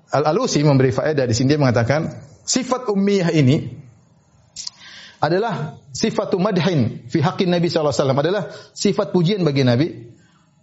Al-Alusi 0.09 0.65
memberi 0.65 0.89
faedah 0.89 1.25
di 1.29 1.35
sini 1.37 1.53
dia 1.53 1.61
mengatakan 1.61 2.09
sifat 2.41 2.89
ummiyah 2.89 3.29
ini 3.33 3.69
adalah 5.19 5.77
sifatu 5.91 6.39
madhin 6.39 7.05
fi 7.11 7.19
haqqin 7.21 7.51
Nabi 7.51 7.67
sallallahu 7.67 7.93
alaihi 7.93 8.01
wasallam 8.01 8.21
adalah 8.23 8.43
sifat 8.71 9.11
pujian 9.11 9.43
bagi 9.45 9.67
Nabi 9.67 9.87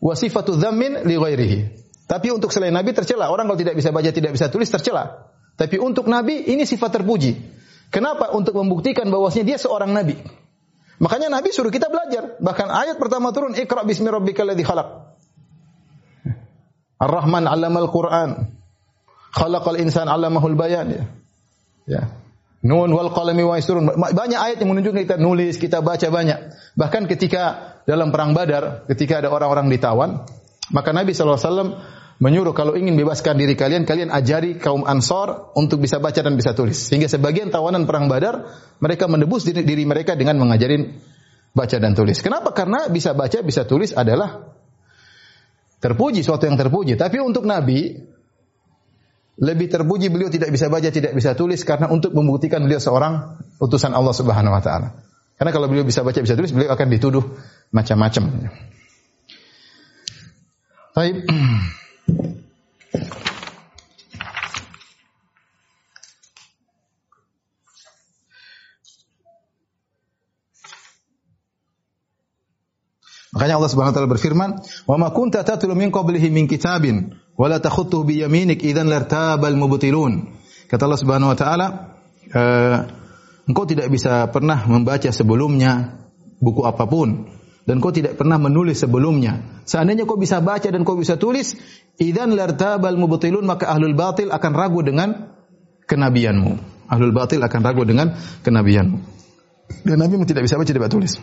wa 0.01 0.15
sifatu 0.17 0.57
dzammin 0.57 1.05
li 1.07 1.15
ghairihi. 1.15 1.59
Tapi 2.07 2.31
untuk 2.31 2.55
selain 2.55 2.71
Nabi 2.71 2.95
tercela. 2.95 3.29
Orang 3.35 3.51
kalau 3.51 3.59
tidak 3.59 3.75
bisa 3.75 3.91
baca, 3.91 4.07
tidak 4.15 4.31
bisa 4.31 4.47
tulis 4.47 4.71
tercela. 4.71 5.35
Tapi 5.59 5.83
untuk 5.83 6.07
Nabi 6.07 6.47
ini 6.47 6.63
sifat 6.63 7.03
terpuji. 7.03 7.35
Kenapa? 7.91 8.31
Untuk 8.35 8.55
membuktikan 8.55 9.11
bahwasanya 9.11 9.55
dia 9.55 9.59
seorang 9.59 9.95
nabi. 9.95 10.19
Makanya 10.99 11.29
Nabi 11.29 11.53
suruh 11.53 11.71
kita 11.71 11.91
belajar. 11.93 12.39
Bahkan 12.41 12.69
ayat 12.73 12.97
pertama 12.97 13.31
turun, 13.31 13.53
Iqra 13.55 13.85
bismi 13.85 14.09
rabbikal 14.09 14.49
ladzi 14.49 14.65
khalaq. 14.65 14.89
Ar-Rahman 16.97 17.45
'allamal 17.45 17.93
Qur'an. 17.93 18.56
Khalaqal 19.37 19.77
insan 19.85 20.09
'allamahul 20.09 20.57
bayan 20.57 20.89
ya. 20.89 21.03
Ya. 21.85 22.03
Nun 22.65 22.89
wal 22.91 23.13
qalami 23.13 23.45
wa 23.45 23.61
yasturun. 23.61 23.85
Banyak 23.93 24.41
ayat 24.41 24.57
yang 24.59 24.73
menunjukkan 24.73 25.05
kita 25.05 25.17
nulis, 25.21 25.61
kita 25.61 25.85
baca 25.85 26.09
banyak. 26.09 26.57
Bahkan 26.75 27.07
ketika 27.07 27.77
dalam 27.85 28.11
perang 28.11 28.33
Badar, 28.33 28.89
ketika 28.91 29.21
ada 29.23 29.29
orang-orang 29.31 29.71
ditawan, 29.71 30.27
maka 30.75 30.91
Nabi 30.91 31.15
SAW 31.15 31.79
menyuruh 32.17 32.57
kalau 32.57 32.75
ingin 32.75 32.97
bebaskan 32.97 33.37
diri 33.37 33.55
kalian, 33.55 33.85
kalian 33.85 34.09
ajari 34.09 34.57
kaum 34.57 34.89
Ansor 34.89 35.53
untuk 35.55 35.85
bisa 35.85 36.01
baca 36.01 36.17
dan 36.17 36.35
bisa 36.35 36.57
tulis. 36.57 36.81
Sehingga 36.81 37.07
sebagian 37.07 37.53
tawanan 37.53 37.85
perang 37.85 38.09
Badar, 38.09 38.51
mereka 38.81 39.07
menebus 39.07 39.45
diri, 39.45 39.63
diri 39.63 39.85
mereka 39.85 40.17
dengan 40.17 40.41
mengajarin 40.41 40.97
baca 41.53 41.77
dan 41.77 41.93
tulis. 41.93 42.19
Kenapa? 42.25 42.51
Karena 42.57 42.89
bisa 42.89 43.13
baca, 43.13 43.39
bisa 43.45 43.69
tulis 43.69 43.93
adalah 43.93 44.43
terpuji, 45.79 46.25
suatu 46.25 46.49
yang 46.49 46.57
terpuji. 46.59 46.97
Tapi 46.99 47.21
untuk 47.21 47.45
Nabi, 47.45 47.95
lebih 49.37 49.69
terpuji 49.69 50.09
beliau 50.09 50.33
tidak 50.33 50.49
bisa 50.49 50.73
baca, 50.73 50.89
tidak 50.89 51.13
bisa 51.13 51.37
tulis 51.37 51.61
karena 51.61 51.93
untuk 51.93 52.17
membuktikan 52.17 52.65
beliau 52.65 52.81
seorang 52.81 53.37
utusan 53.61 53.93
Allah 53.93 54.17
Subhanahu 54.17 54.57
wa 54.57 54.63
taala. 54.65 54.97
Karena 55.37 55.53
kalau 55.53 55.69
beliau 55.69 55.85
bisa 55.85 56.01
baca, 56.01 56.17
bisa 56.17 56.33
tulis, 56.33 56.57
beliau 56.57 56.73
akan 56.73 56.89
dituduh 56.89 57.25
macam-macam. 57.69 58.49
Baik. 60.97 61.17
Makanya 73.37 73.61
Allah 73.61 73.69
Subhanahu 73.69 73.93
wa 73.93 73.97
taala 74.01 74.09
berfirman, 74.09 74.51
"Wa 74.89 74.97
ma 74.97 75.13
kunta 75.13 75.45
tatlu 75.45 75.77
min 75.77 75.93
qablihi 75.93 76.33
min 76.33 76.49
kitabin 76.49 77.13
wa 77.37 77.53
la 77.53 77.61
takhutuhu 77.61 78.09
bi 78.09 78.25
yaminik 78.25 78.65
idzan 78.65 78.89
lartabal 78.89 79.53
mubtilun." 79.53 80.33
Kata 80.73 80.89
Allah 80.89 80.97
Subhanahu 80.97 81.29
wa 81.29 81.37
taala, 81.37 81.67
e, 82.33 82.43
engkau 83.45 83.69
tidak 83.69 83.93
bisa 83.93 84.33
pernah 84.33 84.65
membaca 84.65 85.13
sebelumnya 85.13 86.01
buku 86.41 86.65
apa 86.65 86.89
pun 86.89 87.29
dan 87.69 87.77
kau 87.85 87.93
tidak 87.93 88.17
pernah 88.17 88.41
menulis 88.41 88.81
sebelumnya. 88.81 89.61
Seandainya 89.69 90.09
kau 90.09 90.17
bisa 90.17 90.41
baca 90.41 90.73
dan 90.73 90.81
kau 90.89 90.97
bisa 90.97 91.21
tulis, 91.21 91.61
idzan 92.01 92.33
lartabal 92.33 92.97
mubtilun 92.97 93.45
maka 93.45 93.69
ahlul 93.69 93.93
batil 93.93 94.33
akan 94.33 94.53
ragu 94.57 94.81
dengan 94.81 95.37
kenabianmu. 95.85 96.53
Ahlul 96.89 97.13
batil 97.13 97.45
akan 97.45 97.61
ragu 97.61 97.85
dengan 97.85 98.17
kenabianmu. 98.41 98.99
Dan 99.85 100.01
Nabi 100.01 100.25
tidak 100.25 100.49
bisa 100.49 100.57
baca 100.57 100.73
tidak 100.73 100.89
tulis. 100.89 101.21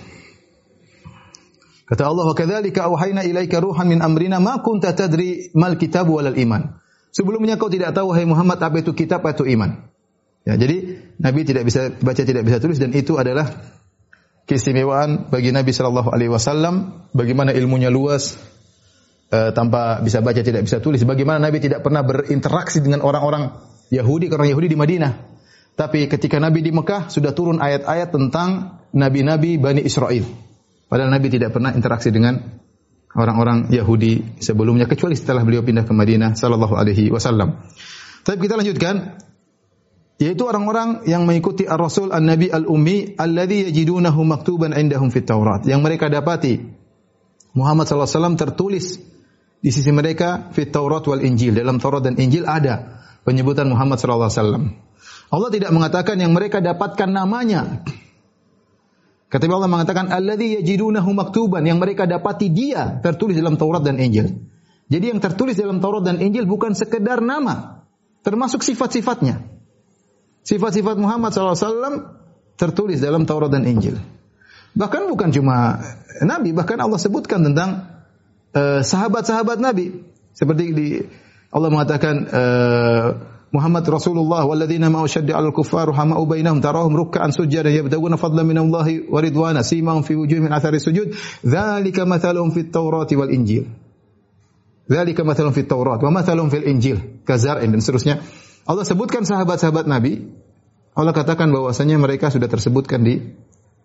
Kata 1.94 2.10
Allah, 2.10 2.26
"Wa 2.26 2.34
auhayna 2.90 3.22
ilaika 3.22 3.62
ruhan 3.62 3.86
min 3.86 4.02
amrina 4.02 4.42
ma 4.42 4.66
kunta 4.66 4.98
tadri 4.98 5.54
mal 5.54 5.78
kitab 5.78 6.10
iman." 6.10 6.82
Sebelumnya 7.14 7.62
kau 7.62 7.70
tidak 7.70 7.94
tahu 7.94 8.10
hai 8.18 8.26
Muhammad 8.26 8.58
apa 8.58 8.82
itu 8.82 8.98
kitab 8.98 9.22
atau 9.22 9.46
iman. 9.46 9.78
Ya, 10.42 10.58
jadi 10.58 11.06
Nabi 11.22 11.46
tidak 11.46 11.70
bisa 11.70 11.94
baca 12.02 12.18
tidak 12.26 12.50
bisa 12.50 12.58
tulis 12.58 12.82
dan 12.82 12.90
itu 12.98 13.14
adalah 13.22 13.46
keistimewaan 14.50 15.30
bagi 15.30 15.54
Nabi 15.54 15.70
Shallallahu 15.70 16.10
alaihi 16.10 16.34
wasallam 16.34 17.06
bagaimana 17.14 17.54
ilmunya 17.54 17.94
luas 17.94 18.42
uh, 19.30 19.54
tanpa 19.54 20.02
bisa 20.02 20.20
baca 20.20 20.42
tidak 20.42 20.66
bisa 20.66 20.84
tulis 20.84 21.00
bagaimana 21.08 21.40
Nabi 21.40 21.64
tidak 21.64 21.80
pernah 21.80 22.04
berinteraksi 22.04 22.84
dengan 22.84 23.06
orang-orang 23.08 23.56
Yahudi 23.88 24.28
orang 24.36 24.52
Yahudi 24.52 24.68
di 24.68 24.76
Madinah 24.76 25.14
tapi 25.80 26.12
ketika 26.12 26.44
Nabi 26.44 26.60
di 26.60 26.76
Mekah 26.76 27.08
sudah 27.08 27.32
turun 27.32 27.64
ayat-ayat 27.64 28.12
tentang 28.12 28.84
nabi-nabi 28.92 29.56
Bani 29.56 29.80
Israel 29.80 30.28
padahal 30.88 31.10
Nabi 31.12 31.28
tidak 31.32 31.56
pernah 31.56 31.72
interaksi 31.74 32.10
dengan 32.10 32.40
orang-orang 33.14 33.70
Yahudi 33.70 34.42
sebelumnya 34.42 34.90
kecuali 34.90 35.14
setelah 35.14 35.46
beliau 35.46 35.62
pindah 35.62 35.86
ke 35.86 35.94
Madinah 35.94 36.34
sallallahu 36.34 36.74
alaihi 36.74 37.14
wasallam. 37.14 37.62
Tapi 38.26 38.40
kita 38.42 38.58
lanjutkan 38.58 39.20
yaitu 40.22 40.46
orang-orang 40.46 41.04
yang 41.10 41.26
mengikuti 41.28 41.66
Ar-Rasul 41.66 42.14
An-Nabi 42.14 42.48
Al-Ummi 42.48 43.18
alladzi 43.18 43.70
yajidunahu 43.70 44.22
maktuban 44.24 44.72
indahum 44.72 45.10
fit 45.10 45.26
Taurat 45.26 45.66
yang 45.66 45.84
mereka 45.84 46.08
dapati 46.08 46.62
Muhammad 47.54 47.86
sallallahu 47.86 48.08
alaihi 48.08 48.18
wasallam 48.22 48.38
tertulis 48.40 48.86
di 49.60 49.70
sisi 49.70 49.92
mereka 49.92 50.50
fit 50.56 50.70
Taurat 50.70 51.04
wal 51.06 51.22
Injil 51.22 51.58
dalam 51.58 51.78
Taurat 51.78 52.02
dan 52.06 52.16
Injil 52.18 52.48
ada 52.48 53.04
penyebutan 53.28 53.68
Muhammad 53.70 54.00
sallallahu 54.00 54.30
alaihi 54.30 54.40
wasallam. 54.40 54.64
Allah 55.34 55.50
tidak 55.50 55.72
mengatakan 55.74 56.16
yang 56.22 56.32
mereka 56.32 56.62
dapatkan 56.62 57.10
namanya 57.10 57.82
Kata 59.34 59.50
Allah 59.50 59.66
mengatakan 59.66 60.14
alladzi 60.14 60.62
yajidunahu 60.62 61.10
maktuban 61.18 61.66
yang 61.66 61.82
mereka 61.82 62.06
dapati 62.06 62.54
dia 62.54 63.02
tertulis 63.02 63.34
dalam 63.34 63.58
Taurat 63.58 63.82
dan 63.82 63.98
Injil. 63.98 64.46
Jadi 64.94 65.10
yang 65.10 65.18
tertulis 65.18 65.58
dalam 65.58 65.82
Taurat 65.82 66.06
dan 66.06 66.22
Injil 66.22 66.46
bukan 66.46 66.78
sekedar 66.78 67.18
nama, 67.18 67.82
termasuk 68.22 68.62
sifat-sifatnya. 68.62 69.42
Sifat-sifat 70.46 71.02
Muhammad 71.02 71.34
SAW 71.34 72.14
tertulis 72.62 73.02
dalam 73.02 73.26
Taurat 73.26 73.50
dan 73.50 73.66
Injil. 73.66 73.98
Bahkan 74.78 75.10
bukan 75.10 75.34
cuma 75.34 75.82
Nabi, 76.22 76.54
bahkan 76.54 76.78
Allah 76.78 77.02
sebutkan 77.02 77.42
tentang 77.42 77.90
uh, 78.54 78.86
sahabat-sahabat 78.86 79.58
Nabi. 79.58 79.98
Seperti 80.38 80.66
di 80.78 80.88
Allah 81.50 81.74
mengatakan 81.74 82.16
uh, 82.30 83.33
Muhammad 83.54 83.86
Rasulullah 83.86 84.50
walladzina 84.50 84.90
ma'u 84.90 85.06
syaddi 85.06 85.30
'alal 85.30 85.54
kuffar 85.54 85.86
ruhama'u 85.86 86.26
bainahum 86.26 86.58
tarahum 86.58 86.90
ruk'an 86.98 87.30
sujada 87.30 87.70
yabtaguna 87.70 88.18
fadlan 88.18 88.50
min 88.50 88.58
Allah 88.58 89.06
wa 89.06 89.22
ridwana 89.22 89.62
simahum 89.62 90.02
fi 90.02 90.18
wujuhihim 90.18 90.50
min 90.50 90.54
athari 90.58 90.82
sujud. 90.82 91.14
Dzalika 91.46 92.10
mathaluhum 92.10 92.50
fit 92.50 92.74
Taurat 92.74 93.06
wal 93.14 93.30
Injil. 93.30 93.70
Dzalika 94.90 95.22
mathaluhum 95.22 95.54
fit 95.54 95.70
Taurat 95.70 96.02
wa 96.02 96.10
mathaluhum 96.10 96.50
fil 96.50 96.66
Injil. 96.66 97.22
Kazar'in 97.30 97.70
dan 97.70 97.78
seterusnya. 97.78 98.26
Allah 98.66 98.90
sebutkan 98.90 99.22
sahabat-sahabat 99.22 99.86
Nabi. 99.86 100.34
Allah 100.98 101.14
katakan 101.14 101.54
bahwasanya 101.54 102.02
mereka 102.02 102.34
sudah 102.34 102.50
tersebutkan 102.50 103.06
di 103.06 103.38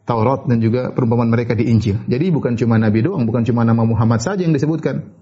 Taurat 0.09 0.49
dan 0.49 0.65
juga 0.65 0.97
perumpamaan 0.97 1.29
mereka 1.29 1.53
di 1.53 1.69
Injil. 1.69 2.09
Jadi 2.09 2.33
bukan 2.33 2.57
cuma 2.57 2.81
Nabi 2.81 3.05
doang, 3.05 3.29
bukan 3.29 3.45
cuma 3.45 3.69
nama 3.69 3.85
Muhammad 3.85 4.25
saja 4.25 4.49
yang 4.49 4.57
disebutkan. 4.57 5.13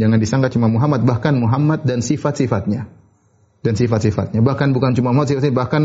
Jangan 0.00 0.16
disangka 0.16 0.48
cuma 0.48 0.72
Muhammad, 0.72 1.04
bahkan 1.04 1.36
Muhammad 1.36 1.84
dan 1.84 2.00
sifat-sifatnya 2.00 3.01
dan 3.62 3.78
sifat-sifatnya. 3.78 4.42
Bahkan 4.42 4.74
bukan 4.74 4.92
cuma 4.98 5.14
Muhammad 5.14 5.30
sifatnya, 5.30 5.54
bahkan 5.54 5.82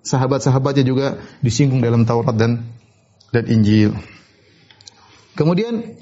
sahabat-sahabatnya 0.00 0.84
juga 0.84 1.06
disinggung 1.44 1.84
dalam 1.84 2.08
Taurat 2.08 2.34
dan 2.34 2.64
dan 3.30 3.44
Injil. 3.46 3.94
Kemudian 5.36 5.96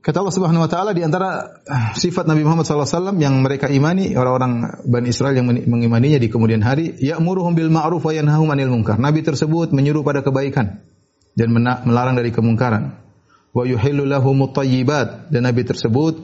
kata 0.00 0.22
Allah 0.22 0.34
Subhanahu 0.36 0.64
wa 0.64 0.70
taala 0.70 0.96
di 0.96 1.02
antara 1.02 1.60
sifat 1.96 2.24
Nabi 2.24 2.46
Muhammad 2.46 2.64
SAW 2.64 3.18
yang 3.18 3.42
mereka 3.42 3.66
imani 3.68 4.14
orang-orang 4.14 4.84
Bani 4.86 5.08
Israel 5.10 5.34
yang 5.36 5.48
mengimaninya 5.48 6.16
di 6.16 6.30
kemudian 6.30 6.62
hari, 6.62 6.96
ya'muruhum 7.00 7.52
bil 7.58 7.68
ma'ruf 7.68 8.00
wa 8.00 8.12
yanhahum 8.14 8.48
'anil 8.48 8.70
munkar. 8.70 8.96
Nabi 8.96 9.26
tersebut 9.26 9.74
menyuruh 9.74 10.06
pada 10.06 10.22
kebaikan 10.22 10.80
dan 11.34 11.48
melarang 11.84 12.14
dari 12.14 12.30
kemungkaran. 12.30 13.00
Wa 13.50 13.66
yuhillu 13.66 14.06
lahumut 14.06 14.54
thayyibat 14.54 15.34
dan 15.34 15.42
Nabi 15.42 15.66
tersebut 15.66 16.22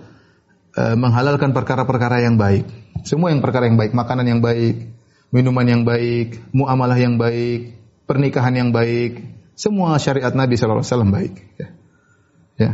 uh, 0.79 0.95
menghalalkan 0.95 1.51
perkara-perkara 1.51 2.23
yang 2.23 2.39
baik. 2.39 2.86
Semua 3.07 3.31
yang 3.31 3.39
perkara 3.39 3.71
yang 3.71 3.79
baik, 3.79 3.95
makanan 3.95 4.27
yang 4.27 4.41
baik, 4.43 4.91
minuman 5.31 5.63
yang 5.63 5.83
baik, 5.87 6.43
muamalah 6.51 6.99
yang 6.99 7.15
baik, 7.15 7.79
pernikahan 8.11 8.51
yang 8.59 8.71
baik, 8.75 9.23
semua 9.55 9.95
syariat 10.03 10.35
Nabi 10.35 10.59
sallallahu 10.59 10.83
alaihi 10.83 10.91
wasallam 10.91 11.13
baik. 11.15 11.35
Ya. 11.57 11.69
ya. 12.59 12.71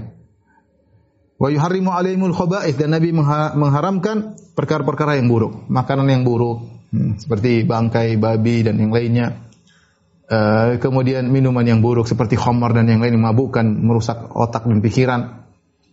Wa 1.36 1.52
yuharrimu 1.52 1.92
alaihimul 1.92 2.32
khaba'ith 2.32 2.80
dan 2.80 2.96
Nabi 2.96 3.12
mengharamkan 3.12 4.40
perkara-perkara 4.56 5.20
yang 5.20 5.28
buruk, 5.28 5.68
makanan 5.68 6.08
yang 6.08 6.22
buruk, 6.24 6.64
hmm, 6.90 7.20
seperti 7.20 7.68
bangkai 7.68 8.16
babi 8.16 8.64
dan 8.64 8.80
yang 8.80 8.88
lainnya. 8.90 9.50
Uh, 10.32 10.80
kemudian 10.80 11.28
minuman 11.28 11.66
yang 11.66 11.84
buruk 11.84 12.08
seperti 12.08 12.40
khamar 12.40 12.72
dan 12.72 12.88
yang 12.88 13.04
lain 13.04 13.20
mabukkan, 13.20 13.68
merusak 13.68 14.32
otak 14.32 14.64
dan 14.64 14.80
pikiran. 14.80 15.41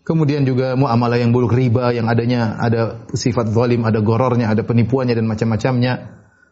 Kemudian 0.03 0.41
juga 0.47 0.73
muamalah 0.73 1.21
yang 1.21 1.29
buruk 1.29 1.53
riba 1.53 1.93
yang 1.93 2.09
adanya 2.09 2.57
ada 2.57 3.05
sifat 3.13 3.53
zalim, 3.53 3.85
ada 3.85 4.01
gorornya, 4.01 4.49
ada 4.49 4.65
penipuannya 4.65 5.13
dan 5.13 5.29
macam-macamnya. 5.29 5.93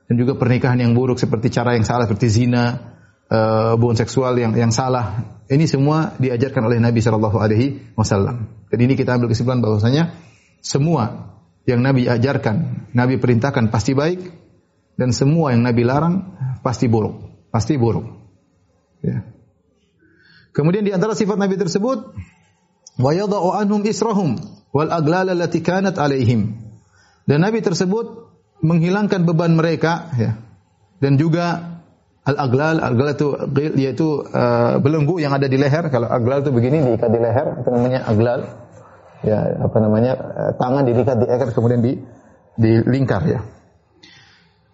Dan 0.07 0.15
juga 0.15 0.39
pernikahan 0.39 0.79
yang 0.79 0.95
buruk 0.95 1.19
seperti 1.19 1.51
cara 1.51 1.75
yang 1.75 1.83
salah 1.83 2.07
seperti 2.07 2.31
zina, 2.31 2.95
uh, 3.27 3.75
seksual 3.95 4.39
yang 4.39 4.55
yang 4.55 4.71
salah. 4.71 5.25
Ini 5.47 5.67
semua 5.67 6.15
diajarkan 6.19 6.63
oleh 6.67 6.79
Nabi 6.79 6.99
Shallallahu 6.99 7.37
alaihi 7.39 7.95
wasallam. 7.95 8.67
Dan 8.71 8.79
ini 8.83 8.95
kita 8.95 9.15
ambil 9.15 9.31
kesimpulan 9.31 9.59
bahwasanya 9.59 10.15
semua 10.63 11.35
yang 11.67 11.83
Nabi 11.83 12.07
ajarkan, 12.07 12.87
Nabi 12.95 13.19
perintahkan 13.19 13.67
pasti 13.67 13.91
baik 13.91 14.23
dan 14.95 15.11
semua 15.11 15.51
yang 15.51 15.63
Nabi 15.63 15.83
larang 15.83 16.35
pasti 16.63 16.87
buruk, 16.87 17.47
pasti 17.51 17.75
buruk. 17.75 18.07
Ya. 19.03 19.23
Kemudian 20.55 20.87
di 20.87 20.91
antara 20.95 21.13
sifat 21.13 21.37
Nabi 21.37 21.59
tersebut 21.59 22.17
wa 22.97 23.13
anhum 23.61 23.81
israhum 23.85 24.37
wal 24.73 24.89
aglal 24.89 25.29
allati 25.29 25.61
kanat 25.61 25.97
alaihim. 26.01 26.57
Dan 27.27 27.43
Nabi 27.43 27.59
tersebut 27.61 28.29
menghilangkan 28.63 29.27
beban 29.27 29.53
mereka 29.53 30.09
ya. 30.15 30.39
Dan 30.97 31.21
juga 31.21 31.77
al-aglal, 32.25 32.81
aglal 32.81 33.13
itu 33.13 33.27
yaitu 33.77 34.25
uh, 34.25 34.81
belenggu 34.81 35.21
yang 35.21 35.31
ada 35.31 35.45
di 35.45 35.55
leher. 35.61 35.93
Kalau 35.93 36.09
aglal 36.09 36.41
itu 36.41 36.49
begini 36.49 36.81
diikat 36.81 37.09
di 37.13 37.19
leher, 37.21 37.47
itu 37.61 37.69
namanya 37.69 37.99
aglal. 38.09 38.39
Ya, 39.21 39.39
apa 39.61 39.77
namanya? 39.77 40.13
Uh, 40.17 40.51
tangan 40.57 40.83
diikat 40.89 41.17
di 41.21 41.25
leher 41.29 41.47
kemudian 41.53 41.81
di 41.85 41.93
dilingkar 42.57 43.23
ya. 43.29 43.39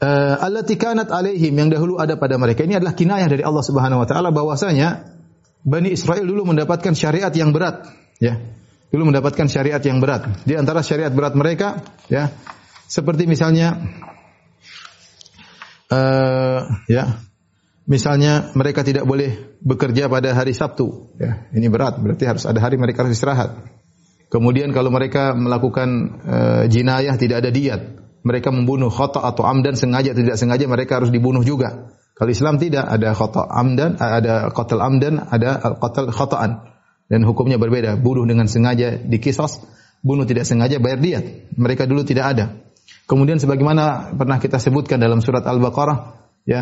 Uh, 0.03 0.35
allati 0.39 0.75
kanat 0.75 1.11
alaihim 1.11 1.55
yang 1.55 1.69
dahulu 1.71 1.99
ada 1.99 2.15
pada 2.15 2.39
mereka. 2.39 2.63
Ini 2.63 2.79
adalah 2.79 2.95
kinayah 2.95 3.27
dari 3.27 3.43
Allah 3.43 3.63
Subhanahu 3.63 4.03
wa 4.03 4.07
taala 4.07 4.31
bahwasanya 4.31 5.11
Bani 5.63 5.95
Israel 5.95 6.27
dulu 6.27 6.51
mendapatkan 6.51 6.91
syariat 6.91 7.31
yang 7.31 7.55
berat 7.55 7.87
ya. 8.21 8.37
Dulu 8.93 9.09
mendapatkan 9.09 9.49
syariat 9.49 9.81
yang 9.81 9.97
berat. 9.97 10.45
Di 10.45 10.53
antara 10.53 10.85
syariat 10.85 11.09
berat 11.09 11.33
mereka, 11.33 11.81
ya, 12.13 12.29
seperti 12.85 13.25
misalnya, 13.25 13.73
uh, 15.89 16.61
ya, 16.85 17.17
misalnya 17.89 18.53
mereka 18.53 18.85
tidak 18.85 19.09
boleh 19.09 19.57
bekerja 19.65 20.05
pada 20.13 20.37
hari 20.37 20.53
Sabtu. 20.53 21.09
Ya, 21.17 21.49
ini 21.57 21.73
berat. 21.73 21.97
Berarti 21.97 22.29
harus 22.29 22.45
ada 22.45 22.61
hari 22.61 22.77
mereka 22.77 23.01
harus 23.01 23.17
istirahat. 23.17 23.65
Kemudian 24.29 24.69
kalau 24.69 24.93
mereka 24.93 25.33
melakukan 25.33 25.89
uh, 26.21 26.63
jinayah 26.69 27.17
tidak 27.17 27.41
ada 27.41 27.49
diat. 27.49 27.81
Mereka 28.21 28.53
membunuh 28.53 28.93
khata 28.93 29.25
atau 29.25 29.43
amdan 29.43 29.73
sengaja 29.73 30.13
tidak 30.13 30.37
sengaja 30.37 30.69
mereka 30.69 31.01
harus 31.01 31.09
dibunuh 31.09 31.41
juga. 31.41 31.91
Kalau 32.13 32.29
Islam 32.29 32.61
tidak 32.61 32.85
ada 32.85 33.17
khata 33.17 33.41
amdan, 33.49 33.97
ada 33.97 34.53
qatl 34.53 34.79
amdan, 34.79 35.17
ada 35.17 35.57
qatl 35.81 36.13
khata'an 36.13 36.72
dan 37.07 37.23
hukumnya 37.27 37.59
berbeda. 37.59 37.99
Bunuh 37.99 38.27
dengan 38.27 38.47
sengaja 38.47 38.95
dikisos, 38.99 39.63
bunuh 40.03 40.27
tidak 40.27 40.47
sengaja 40.47 40.77
bayar 40.77 40.99
diat. 40.99 41.25
Mereka 41.55 41.87
dulu 41.87 42.03
tidak 42.03 42.25
ada. 42.35 42.45
Kemudian 43.03 43.39
sebagaimana 43.39 44.15
pernah 44.15 44.39
kita 44.39 44.59
sebutkan 44.59 44.99
dalam 44.99 45.19
surat 45.19 45.43
Al-Baqarah, 45.43 46.23
ya 46.43 46.61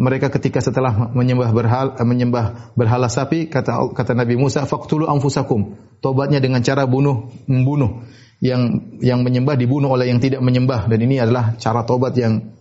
mereka 0.00 0.32
ketika 0.32 0.64
setelah 0.64 1.12
menyembah 1.12 1.52
berhala 1.52 1.92
menyembah 2.00 2.72
berhala 2.72 3.12
sapi 3.12 3.52
kata 3.52 3.92
kata 3.92 4.16
Nabi 4.16 4.40
Musa 4.40 4.64
faqtulu 4.64 5.04
anfusakum 5.04 5.76
tobatnya 6.00 6.40
dengan 6.40 6.64
cara 6.64 6.88
bunuh 6.88 7.28
membunuh 7.44 8.08
yang 8.40 8.96
yang 9.04 9.20
menyembah 9.20 9.60
dibunuh 9.60 9.92
oleh 9.92 10.08
yang 10.08 10.24
tidak 10.24 10.40
menyembah 10.40 10.88
dan 10.88 10.98
ini 11.04 11.20
adalah 11.20 11.60
cara 11.60 11.84
tobat 11.84 12.16
yang 12.16 12.56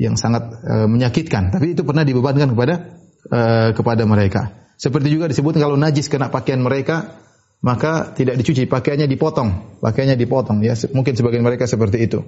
yang 0.00 0.16
sangat 0.16 0.48
uh, 0.64 0.88
menyakitkan 0.88 1.52
tapi 1.52 1.76
itu 1.76 1.84
pernah 1.84 2.08
dibebankan 2.08 2.56
kepada 2.56 2.96
eh, 3.30 3.70
kepada 3.72 4.02
mereka. 4.04 4.74
Seperti 4.80 5.12
juga 5.12 5.28
disebut 5.28 5.60
kalau 5.60 5.76
najis 5.76 6.08
kena 6.08 6.32
pakaian 6.32 6.60
mereka, 6.60 7.20
maka 7.60 8.16
tidak 8.16 8.40
dicuci, 8.40 8.64
pakaiannya 8.64 9.04
dipotong, 9.04 9.80
pakaiannya 9.84 10.16
dipotong 10.16 10.64
ya. 10.64 10.72
Mungkin 10.90 11.12
sebagian 11.14 11.44
mereka 11.44 11.68
seperti 11.68 12.00
itu. 12.00 12.24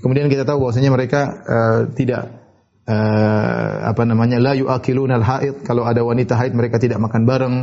Kemudian 0.00 0.28
kita 0.28 0.44
tahu 0.44 0.68
bahwasanya 0.68 0.90
mereka 0.92 1.20
eh, 1.44 1.80
tidak 1.96 2.22
eh, 2.84 3.74
apa 3.88 4.02
namanya 4.04 4.36
la 4.36 4.52
yuakilunal 4.52 5.24
haid 5.24 5.64
kalau 5.64 5.88
ada 5.88 6.04
wanita 6.04 6.36
haid 6.36 6.52
mereka 6.52 6.76
tidak 6.76 7.00
makan 7.00 7.24
bareng, 7.24 7.54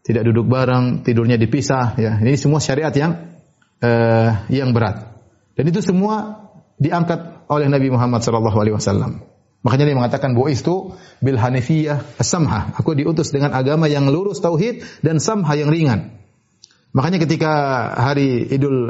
tidak 0.00 0.24
duduk 0.24 0.48
bareng, 0.48 1.04
tidurnya 1.04 1.36
dipisah 1.36 2.00
ya. 2.00 2.16
Ini 2.16 2.36
semua 2.40 2.64
syariat 2.64 2.92
yang 2.96 3.36
eh, 3.84 4.30
yang 4.48 4.72
berat. 4.72 5.12
Dan 5.56 5.68
itu 5.68 5.84
semua 5.84 6.48
diangkat 6.80 7.44
oleh 7.52 7.68
Nabi 7.68 7.92
Muhammad 7.92 8.24
sallallahu 8.24 8.56
alaihi 8.56 8.76
wasallam. 8.80 9.20
Makanya 9.60 9.92
dia 9.92 9.96
mengatakan 9.96 10.32
bahwa 10.32 10.48
itu 10.48 10.96
bil 11.20 11.36
hanifiyah 11.36 12.00
samha. 12.24 12.72
Aku 12.80 12.96
diutus 12.96 13.28
dengan 13.28 13.52
agama 13.52 13.92
yang 13.92 14.08
lurus 14.08 14.40
tauhid 14.40 14.80
dan 15.04 15.20
samha 15.20 15.52
yang 15.52 15.68
ringan. 15.68 16.16
Makanya 16.96 17.20
ketika 17.22 17.52
hari 17.94 18.50
Idul 18.50 18.88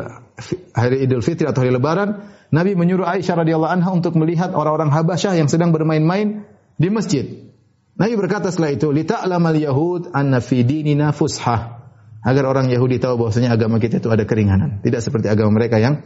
hari 0.72 1.04
Idul 1.04 1.20
Fitri 1.26 1.44
atau 1.44 1.66
hari 1.66 1.74
Lebaran, 1.74 2.22
Nabi 2.54 2.78
menyuruh 2.78 3.04
Aisyah 3.04 3.42
radhiyallahu 3.42 3.72
anha 3.82 3.90
untuk 3.90 4.14
melihat 4.16 4.54
orang-orang 4.54 4.94
Habasyah 4.94 5.36
yang 5.36 5.50
sedang 5.50 5.74
bermain-main 5.74 6.46
di 6.78 6.88
masjid. 6.88 7.50
Nabi 7.98 8.14
berkata 8.16 8.48
setelah 8.48 8.72
itu, 8.72 8.88
"Lita'lamal 8.94 9.58
yahud 9.58 10.14
anna 10.16 10.40
fi 10.40 10.64
dinina 10.64 11.12
fushah." 11.12 11.82
Agar 12.20 12.44
orang 12.44 12.68
Yahudi 12.68 13.00
tahu 13.00 13.16
bahwasanya 13.16 13.56
agama 13.56 13.80
kita 13.80 13.96
itu 13.96 14.12
ada 14.12 14.28
keringanan, 14.28 14.84
tidak 14.84 15.00
seperti 15.00 15.32
agama 15.32 15.56
mereka 15.56 15.80
yang 15.80 16.04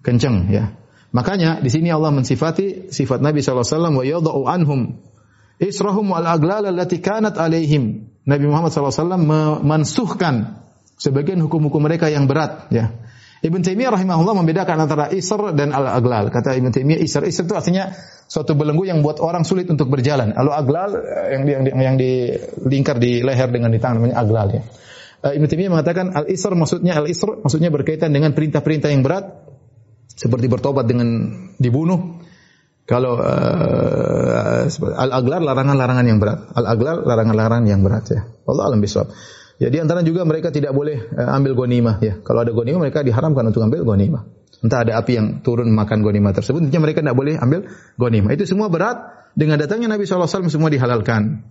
kencang 0.00 0.48
ya. 0.48 0.72
Makanya 1.10 1.58
di 1.58 1.70
sini 1.70 1.90
Allah 1.90 2.14
mensifati 2.14 2.90
sifat 2.94 3.18
Nabi 3.18 3.42
SAW 3.42 3.66
wa 3.98 4.04
yadau 4.06 4.46
anhum 4.46 5.02
israhum 5.58 6.06
wal 6.14 6.26
aglal 6.26 6.62
allati 6.70 7.02
kanat 7.02 7.34
alaihim. 7.34 8.06
Nabi 8.24 8.44
Muhammad 8.46 8.70
SAW 8.70 9.18
memansuhkan 9.18 10.62
sebagian 10.94 11.42
hukum-hukum 11.42 11.82
mereka 11.82 12.06
yang 12.06 12.30
berat 12.30 12.70
ya. 12.70 12.94
Ibn 13.40 13.64
Taimiyah 13.64 13.96
rahimahullah 13.96 14.36
membedakan 14.36 14.84
antara 14.84 15.08
isr 15.16 15.56
dan 15.56 15.72
al-aglal. 15.72 16.28
Kata 16.28 16.52
Ibn 16.52 16.68
Taimiyah 16.76 17.00
isr 17.00 17.24
isr 17.24 17.48
itu 17.48 17.56
artinya 17.56 17.88
suatu 18.28 18.52
belenggu 18.52 18.84
yang 18.84 19.00
buat 19.00 19.16
orang 19.18 19.48
sulit 19.48 19.64
untuk 19.72 19.88
berjalan. 19.88 20.36
Kalau 20.36 20.52
aglal 20.52 20.92
yang 21.32 21.42
di, 21.48 21.50
yang, 21.56 21.64
di, 21.64 21.70
yang 21.72 21.96
dilingkar 21.96 23.00
di 23.00 23.24
leher 23.24 23.48
dengan 23.48 23.72
di 23.72 23.80
tangan 23.80 23.96
namanya 23.98 24.20
aglal 24.20 24.46
ya. 24.52 24.62
Ibn 25.20 25.44
Taimiyah 25.48 25.72
mengatakan 25.72 26.12
al-isr 26.12 26.52
maksudnya 26.52 27.00
al-isr 27.00 27.40
maksudnya 27.40 27.72
berkaitan 27.72 28.12
dengan 28.12 28.36
perintah-perintah 28.36 28.92
yang 28.92 29.00
berat 29.00 29.49
seperti 30.20 30.52
bertobat 30.52 30.84
dengan 30.84 31.08
dibunuh. 31.56 32.20
Kalau 32.84 33.16
uh, 33.16 34.66
al-aglar 34.98 35.40
larangan-larangan 35.40 36.04
yang 36.04 36.20
berat. 36.20 36.52
Al-aglar 36.52 37.00
larangan-larangan 37.06 37.64
yang 37.64 37.80
berat 37.80 38.04
ya. 38.12 38.20
Allah 38.44 38.68
alam 38.68 38.82
bisawab. 38.84 39.14
Jadi 39.60 39.76
ya, 39.76 39.84
antara 39.84 40.04
juga 40.04 40.26
mereka 40.28 40.52
tidak 40.52 40.76
boleh 40.76 41.08
uh, 41.16 41.36
ambil 41.40 41.56
gonimah 41.56 41.96
ya. 42.04 42.20
Kalau 42.20 42.44
ada 42.44 42.52
gonimah 42.52 42.84
mereka 42.84 43.00
diharamkan 43.00 43.48
untuk 43.48 43.64
ambil 43.64 43.86
gonimah. 43.86 44.28
Entah 44.60 44.84
ada 44.84 45.00
api 45.00 45.12
yang 45.16 45.26
turun 45.40 45.72
makan 45.72 46.04
gonimah 46.04 46.36
tersebut, 46.36 46.68
intinya 46.68 46.84
mereka 46.84 47.00
tidak 47.00 47.16
boleh 47.16 47.40
ambil 47.40 47.64
gonimah. 47.96 48.36
Itu 48.36 48.44
semua 48.44 48.68
berat. 48.68 49.16
Dengan 49.30 49.62
datangnya 49.62 49.94
Nabi 49.94 50.04
SAW 50.10 50.50
semua 50.50 50.68
dihalalkan. 50.68 51.46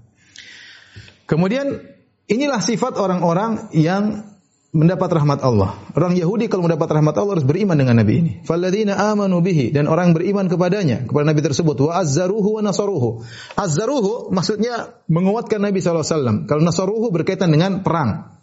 Kemudian 1.25 1.79
inilah 2.27 2.59
sifat 2.59 2.99
orang-orang 2.99 3.71
yang 3.71 4.28
mendapat 4.69 5.09
rahmat 5.09 5.41
Allah. 5.41 5.81
Orang 5.97 6.13
Yahudi 6.13 6.45
kalau 6.45 6.69
mendapat 6.69 6.93
rahmat 6.93 7.17
Allah 7.17 7.41
harus 7.41 7.47
beriman 7.47 7.73
dengan 7.73 7.97
Nabi 7.97 8.13
ini. 8.21 8.31
Falladzina 8.45 9.01
amanu 9.09 9.41
bihi 9.41 9.73
dan 9.73 9.89
orang 9.89 10.13
beriman 10.13 10.45
kepadanya, 10.45 11.09
kepada 11.09 11.25
Nabi 11.25 11.41
tersebut 11.41 11.89
wa 11.89 11.97
azzaruhu 11.97 12.59
wa 12.59 12.61
nasaruhu. 12.61 13.25
Azzaruhu 13.57 14.29
maksudnya 14.29 14.93
menguatkan 15.09 15.57
Nabi 15.57 15.81
SAW. 15.81 16.45
Kalau 16.45 16.61
nasaruhu 16.61 17.09
berkaitan 17.09 17.49
dengan 17.49 17.81
perang. 17.81 18.37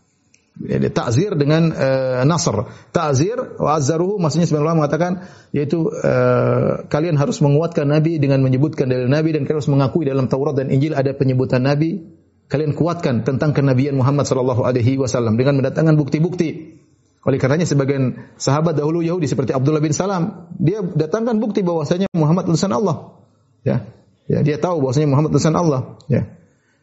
Jadi 0.57 0.89
takzir 0.89 1.37
dengan 1.37 1.69
uh, 1.69 2.25
nasr. 2.25 2.65
Takzir 2.89 3.37
wa 3.61 3.77
azzaruhu 3.77 4.17
maksudnya 4.17 4.49
sebenarnya 4.49 4.67
Allah 4.73 4.79
mengatakan 4.81 5.12
yaitu 5.53 5.85
uh, 5.93 6.89
kalian 6.89 7.21
harus 7.21 7.45
menguatkan 7.45 7.85
Nabi 7.85 8.17
dengan 8.17 8.41
menyebutkan 8.41 8.89
dari 8.89 9.05
Nabi 9.05 9.37
dan 9.37 9.45
kalian 9.45 9.61
harus 9.61 9.71
mengakui 9.71 10.09
dalam 10.09 10.33
Taurat 10.33 10.57
dan 10.57 10.73
Injil 10.73 10.97
ada 10.97 11.12
penyebutan 11.12 11.61
Nabi 11.61 12.15
kalian 12.46 12.74
kuatkan 12.74 13.26
tentang 13.26 13.50
kenabian 13.54 13.98
Muhammad 13.98 14.26
sallallahu 14.26 14.62
alaihi 14.62 14.98
wasallam 14.98 15.35
dengan 15.35 15.59
mendatangkan 15.59 15.98
bukti-bukti. 15.98 16.78
Oleh 17.26 17.42
karenanya 17.42 17.66
sebagian 17.66 18.30
sahabat 18.38 18.78
dahulu 18.78 19.02
Yahudi 19.02 19.26
seperti 19.26 19.50
Abdullah 19.50 19.82
bin 19.82 19.90
Salam, 19.90 20.46
dia 20.62 20.78
datangkan 20.78 21.42
bukti 21.42 21.66
bahwasanya 21.66 22.06
Muhammad 22.14 22.46
utusan 22.46 22.70
Allah. 22.70 23.18
Ya. 23.66 23.82
Ya, 24.30 24.46
dia 24.46 24.62
tahu 24.62 24.78
bahwasanya 24.78 25.11
Muhammad 25.11 25.35
utusan 25.35 25.54
Allah, 25.59 25.98
ya. 26.06 26.30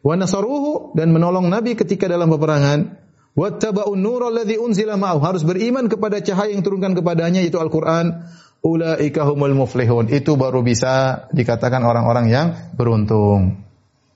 Wa 0.04 0.20
nasaruhu 0.20 0.92
dan 0.92 1.16
menolong 1.16 1.48
Nabi 1.48 1.80
ketika 1.80 2.04
dalam 2.04 2.28
peperangan. 2.28 3.00
Wattaba'un 3.34 3.98
nur 3.98 4.20
alladhi 4.28 4.60
unzila 4.60 5.00
ma'ahu. 5.00 5.24
Harus 5.24 5.42
beriman 5.42 5.88
kepada 5.88 6.20
cahaya 6.20 6.52
yang 6.52 6.60
turunkan 6.62 6.92
kepadanya 6.92 7.40
yaitu 7.40 7.56
Al-Qur'an. 7.56 8.28
Ulaika 8.60 9.24
humul 9.24 9.56
muflihun. 9.56 10.12
Itu 10.12 10.36
baru 10.36 10.60
bisa 10.60 11.26
dikatakan 11.32 11.82
orang-orang 11.82 12.28
yang 12.30 12.46
beruntung. 12.76 13.64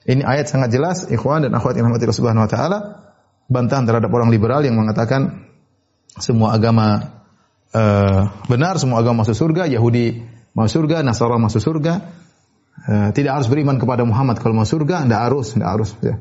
Ini 0.09 0.25
ayat 0.25 0.49
sangat 0.49 0.73
jelas, 0.73 1.05
ikhwan 1.13 1.45
dan 1.45 1.53
akhwat 1.53 1.77
yang 1.77 1.93
Subhanahu 1.93 2.49
wa 2.49 2.51
taala, 2.51 2.79
bantahan 3.53 3.85
terhadap 3.85 4.09
orang 4.09 4.33
liberal 4.33 4.65
yang 4.65 4.73
mengatakan 4.73 5.53
semua 6.17 6.57
agama 6.57 7.21
uh, 7.77 8.33
benar, 8.49 8.81
semua 8.81 9.05
agama 9.05 9.29
masuk 9.29 9.37
surga, 9.37 9.69
Yahudi 9.69 10.25
masuk 10.57 10.81
surga, 10.81 11.05
Nasara 11.05 11.37
masuk 11.37 11.61
surga. 11.61 12.25
Uh, 12.89 13.13
tidak 13.13 13.37
harus 13.37 13.53
beriman 13.53 13.77
kepada 13.77 14.09
Muhammad 14.09 14.41
kalau 14.41 14.57
masuk 14.57 14.81
surga, 14.81 15.05
tidak 15.05 15.21
harus, 15.29 15.47
tidak 15.53 15.69
harus. 15.77 15.93
Ya. 16.01 16.17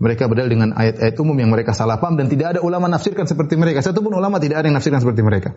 Mereka 0.00 0.32
berdalil 0.32 0.56
dengan 0.56 0.70
ayat-ayat 0.72 1.16
umum 1.20 1.36
yang 1.36 1.52
mereka 1.52 1.76
salah 1.76 2.00
paham 2.00 2.16
dan 2.16 2.32
tidak 2.32 2.56
ada 2.56 2.60
ulama 2.64 2.88
nafsirkan 2.88 3.28
seperti 3.28 3.60
mereka. 3.60 3.84
Satu 3.84 4.00
pun 4.00 4.16
ulama 4.16 4.40
tidak 4.40 4.64
ada 4.64 4.72
yang 4.72 4.80
nafsirkan 4.80 5.04
seperti 5.04 5.20
mereka. 5.20 5.52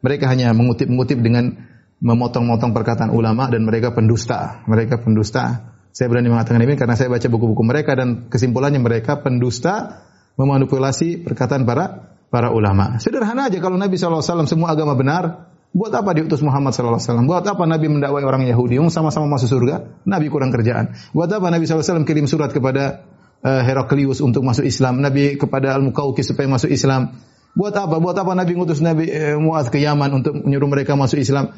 Mereka 0.00 0.24
hanya 0.32 0.56
mengutip-mengutip 0.56 1.20
dengan 1.20 1.56
memotong-motong 2.00 2.72
perkataan 2.72 3.12
ulama 3.12 3.52
dan 3.52 3.68
mereka 3.68 3.92
pendusta. 3.92 4.64
Mereka 4.64 5.04
pendusta 5.04 5.76
saya 5.92 6.06
berani 6.12 6.30
mengatakan 6.30 6.60
ini 6.62 6.74
karena 6.78 6.94
saya 6.94 7.10
baca 7.10 7.26
buku-buku 7.26 7.62
mereka 7.64 7.96
dan 7.98 8.30
kesimpulannya 8.30 8.78
mereka 8.78 9.18
pendusta 9.18 10.04
memanipulasi 10.38 11.26
perkataan 11.26 11.66
para 11.66 12.14
para 12.28 12.52
ulama. 12.52 13.00
Sederhana 13.00 13.48
aja 13.48 13.58
kalau 13.58 13.80
Nabi 13.80 13.96
SAW 13.96 14.22
semua 14.44 14.76
agama 14.76 14.94
benar, 14.94 15.48
buat 15.72 15.92
apa 15.92 16.12
diutus 16.16 16.44
Muhammad 16.44 16.76
SAW? 16.76 17.24
Buat 17.24 17.44
apa 17.48 17.64
Nabi 17.64 17.88
mendakwai 17.88 18.24
orang 18.24 18.44
Yahudi? 18.46 18.76
Yang 18.80 18.94
sama-sama 18.94 19.28
masuk 19.28 19.48
surga, 19.48 20.04
Nabi 20.04 20.28
kurang 20.28 20.52
kerjaan. 20.52 20.94
Buat 21.12 21.32
apa 21.34 21.48
Nabi 21.52 21.64
SAW 21.64 22.04
kirim 22.04 22.28
surat 22.28 22.52
kepada 22.52 23.04
uh, 23.42 23.62
Heraklius 23.64 24.20
untuk 24.20 24.44
masuk 24.44 24.64
Islam? 24.64 25.00
Nabi 25.00 25.36
kepada 25.40 25.76
Al-Muqawqis 25.76 26.32
supaya 26.32 26.46
masuk 26.48 26.72
Islam. 26.72 27.16
Buat 27.56 27.74
apa? 27.74 27.96
Buat 27.98 28.16
apa 28.20 28.32
Nabi 28.36 28.52
ngutus 28.54 28.84
Nabi 28.84 29.08
uh, 29.08 29.40
Muaz 29.40 29.72
ke 29.72 29.80
Yaman 29.80 30.22
untuk 30.22 30.36
menyuruh 30.44 30.68
mereka 30.68 30.94
masuk 30.94 31.18
Islam? 31.18 31.56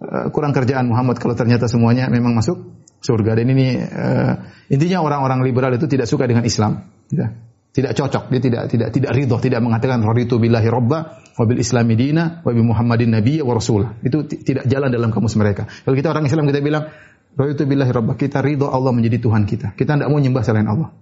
Uh, 0.00 0.32
kurang 0.32 0.56
kerjaan 0.56 0.88
Muhammad 0.88 1.20
kalau 1.20 1.36
ternyata 1.36 1.68
semuanya 1.68 2.08
memang 2.08 2.32
masuk 2.32 2.71
surga. 3.02 3.34
Dan 3.34 3.46
ini 3.52 3.76
uh, 3.82 4.32
intinya 4.70 5.02
orang-orang 5.02 5.42
liberal 5.42 5.74
itu 5.74 5.90
tidak 5.90 6.06
suka 6.06 6.30
dengan 6.30 6.46
Islam. 6.46 6.86
Ya. 7.10 7.34
Tidak 7.72 7.96
cocok, 7.96 8.28
dia 8.28 8.40
tidak 8.40 8.62
tidak 8.68 8.88
tidak 8.92 9.10
ridho, 9.16 9.40
tidak 9.40 9.64
mengatakan 9.64 10.04
raditu 10.04 10.36
billahi 10.36 10.68
robba 10.68 11.24
wa 11.24 11.44
bil 11.48 11.56
islami 11.56 11.96
dina 11.96 12.44
wa 12.44 12.52
bi 12.52 12.60
muhammadin 12.60 13.16
nabiyya 13.16 13.48
wa 13.48 13.56
rasul. 13.56 13.88
Itu 14.04 14.28
tidak 14.28 14.68
jalan 14.68 14.92
dalam 14.92 15.08
kamus 15.08 15.40
mereka. 15.40 15.64
Kalau 15.64 15.96
kita 15.96 16.12
orang 16.12 16.28
Islam 16.28 16.44
kita 16.52 16.60
bilang 16.60 16.92
raditu 17.32 17.64
billahi 17.64 17.88
robba, 17.88 18.12
kita 18.20 18.44
ridho 18.44 18.68
Allah 18.68 18.92
menjadi 18.92 19.24
Tuhan 19.24 19.48
kita. 19.48 19.72
Kita 19.72 19.96
tidak 19.96 20.08
mau 20.12 20.20
menyembah 20.20 20.44
selain 20.44 20.68
Allah. 20.68 20.92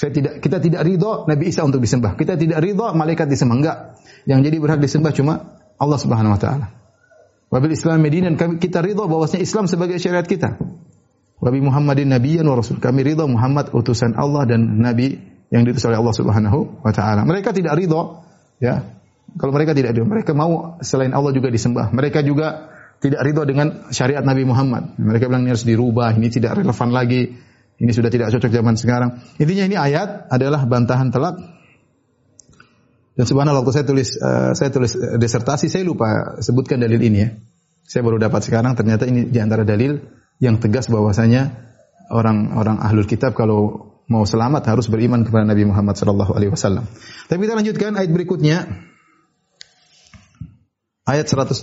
Saya 0.00 0.16
tidak 0.16 0.40
kita 0.40 0.64
tidak 0.64 0.80
ridho 0.80 1.28
Nabi 1.28 1.44
Isa 1.44 1.60
untuk 1.60 1.84
disembah. 1.84 2.16
Kita 2.16 2.40
tidak 2.40 2.56
ridho 2.64 2.96
malaikat 2.96 3.28
disembah. 3.28 3.56
Enggak. 3.60 3.76
Yang 4.24 4.40
jadi 4.48 4.56
berhak 4.56 4.80
disembah 4.80 5.12
cuma 5.12 5.60
Allah 5.76 5.98
Subhanahu 6.00 6.32
wa 6.32 6.40
taala. 6.40 6.66
Wabil 7.52 7.76
Islam 7.76 8.00
Medina 8.00 8.32
kita 8.32 8.80
ridho 8.80 9.04
bahwasanya 9.04 9.44
Islam 9.44 9.68
sebagai 9.68 10.00
syariat 10.00 10.24
kita. 10.24 10.56
Wabi 11.36 11.60
Muhammadin 11.60 12.08
nabiyyan 12.08 12.48
wa 12.48 12.56
rasul. 12.56 12.80
Kami 12.80 13.04
ridha 13.04 13.28
Muhammad 13.28 13.70
utusan 13.76 14.16
Allah 14.16 14.48
dan 14.48 14.80
nabi 14.80 15.20
yang 15.52 15.68
diutus 15.68 15.84
oleh 15.84 16.00
Allah 16.00 16.14
Subhanahu 16.16 16.80
wa 16.80 16.92
taala. 16.96 17.22
Mereka 17.28 17.52
tidak 17.52 17.76
ridha 17.76 18.24
ya. 18.58 18.82
Kalau 19.36 19.52
mereka 19.52 19.76
tidak 19.76 19.92
ridha, 19.92 20.06
mereka 20.08 20.32
mau 20.32 20.80
selain 20.80 21.12
Allah 21.12 21.36
juga 21.36 21.52
disembah. 21.52 21.92
Mereka 21.92 22.24
juga 22.24 22.72
tidak 23.04 23.20
ridha 23.20 23.42
dengan 23.44 23.92
syariat 23.92 24.24
Nabi 24.24 24.48
Muhammad. 24.48 24.96
Mereka 24.96 25.28
bilang 25.28 25.44
ini 25.44 25.52
harus 25.52 25.68
dirubah, 25.68 26.16
ini 26.16 26.32
tidak 26.32 26.56
relevan 26.56 26.88
lagi. 26.88 27.36
Ini 27.76 27.92
sudah 27.92 28.08
tidak 28.08 28.32
cocok 28.32 28.48
zaman 28.48 28.80
sekarang. 28.80 29.20
Intinya 29.36 29.68
ini 29.68 29.76
ayat 29.76 30.32
adalah 30.32 30.64
bantahan 30.64 31.12
telak 31.12 31.36
dan 33.16 33.24
subhanallah 33.24 33.64
waktu 33.64 33.80
saya 33.80 33.86
tulis 33.88 34.08
uh, 34.20 34.52
saya 34.52 34.68
tulis 34.68 34.92
desertasi 34.92 35.72
saya 35.72 35.88
lupa 35.88 36.36
sebutkan 36.44 36.76
dalil 36.76 37.00
ini 37.00 37.18
ya. 37.24 37.28
Saya 37.88 38.04
baru 38.04 38.20
dapat 38.20 38.44
sekarang 38.44 38.76
ternyata 38.76 39.08
ini 39.08 39.32
di 39.32 39.38
antara 39.40 39.64
dalil 39.64 39.96
yang 40.42 40.60
tegas 40.60 40.88
bahwasanya 40.92 41.56
orang-orang 42.12 42.78
ahlul 42.82 43.08
kitab 43.08 43.34
kalau 43.34 43.92
mau 44.06 44.22
selamat 44.22 44.70
harus 44.70 44.86
beriman 44.86 45.26
kepada 45.26 45.42
Nabi 45.42 45.66
Muhammad 45.66 45.98
sallallahu 45.98 46.32
alaihi 46.36 46.52
wasallam. 46.54 46.86
Tapi 47.26 47.40
kita 47.42 47.54
lanjutkan 47.58 47.98
ayat 47.98 48.10
berikutnya. 48.14 48.66
Ayat 51.06 51.30
158 51.30 51.62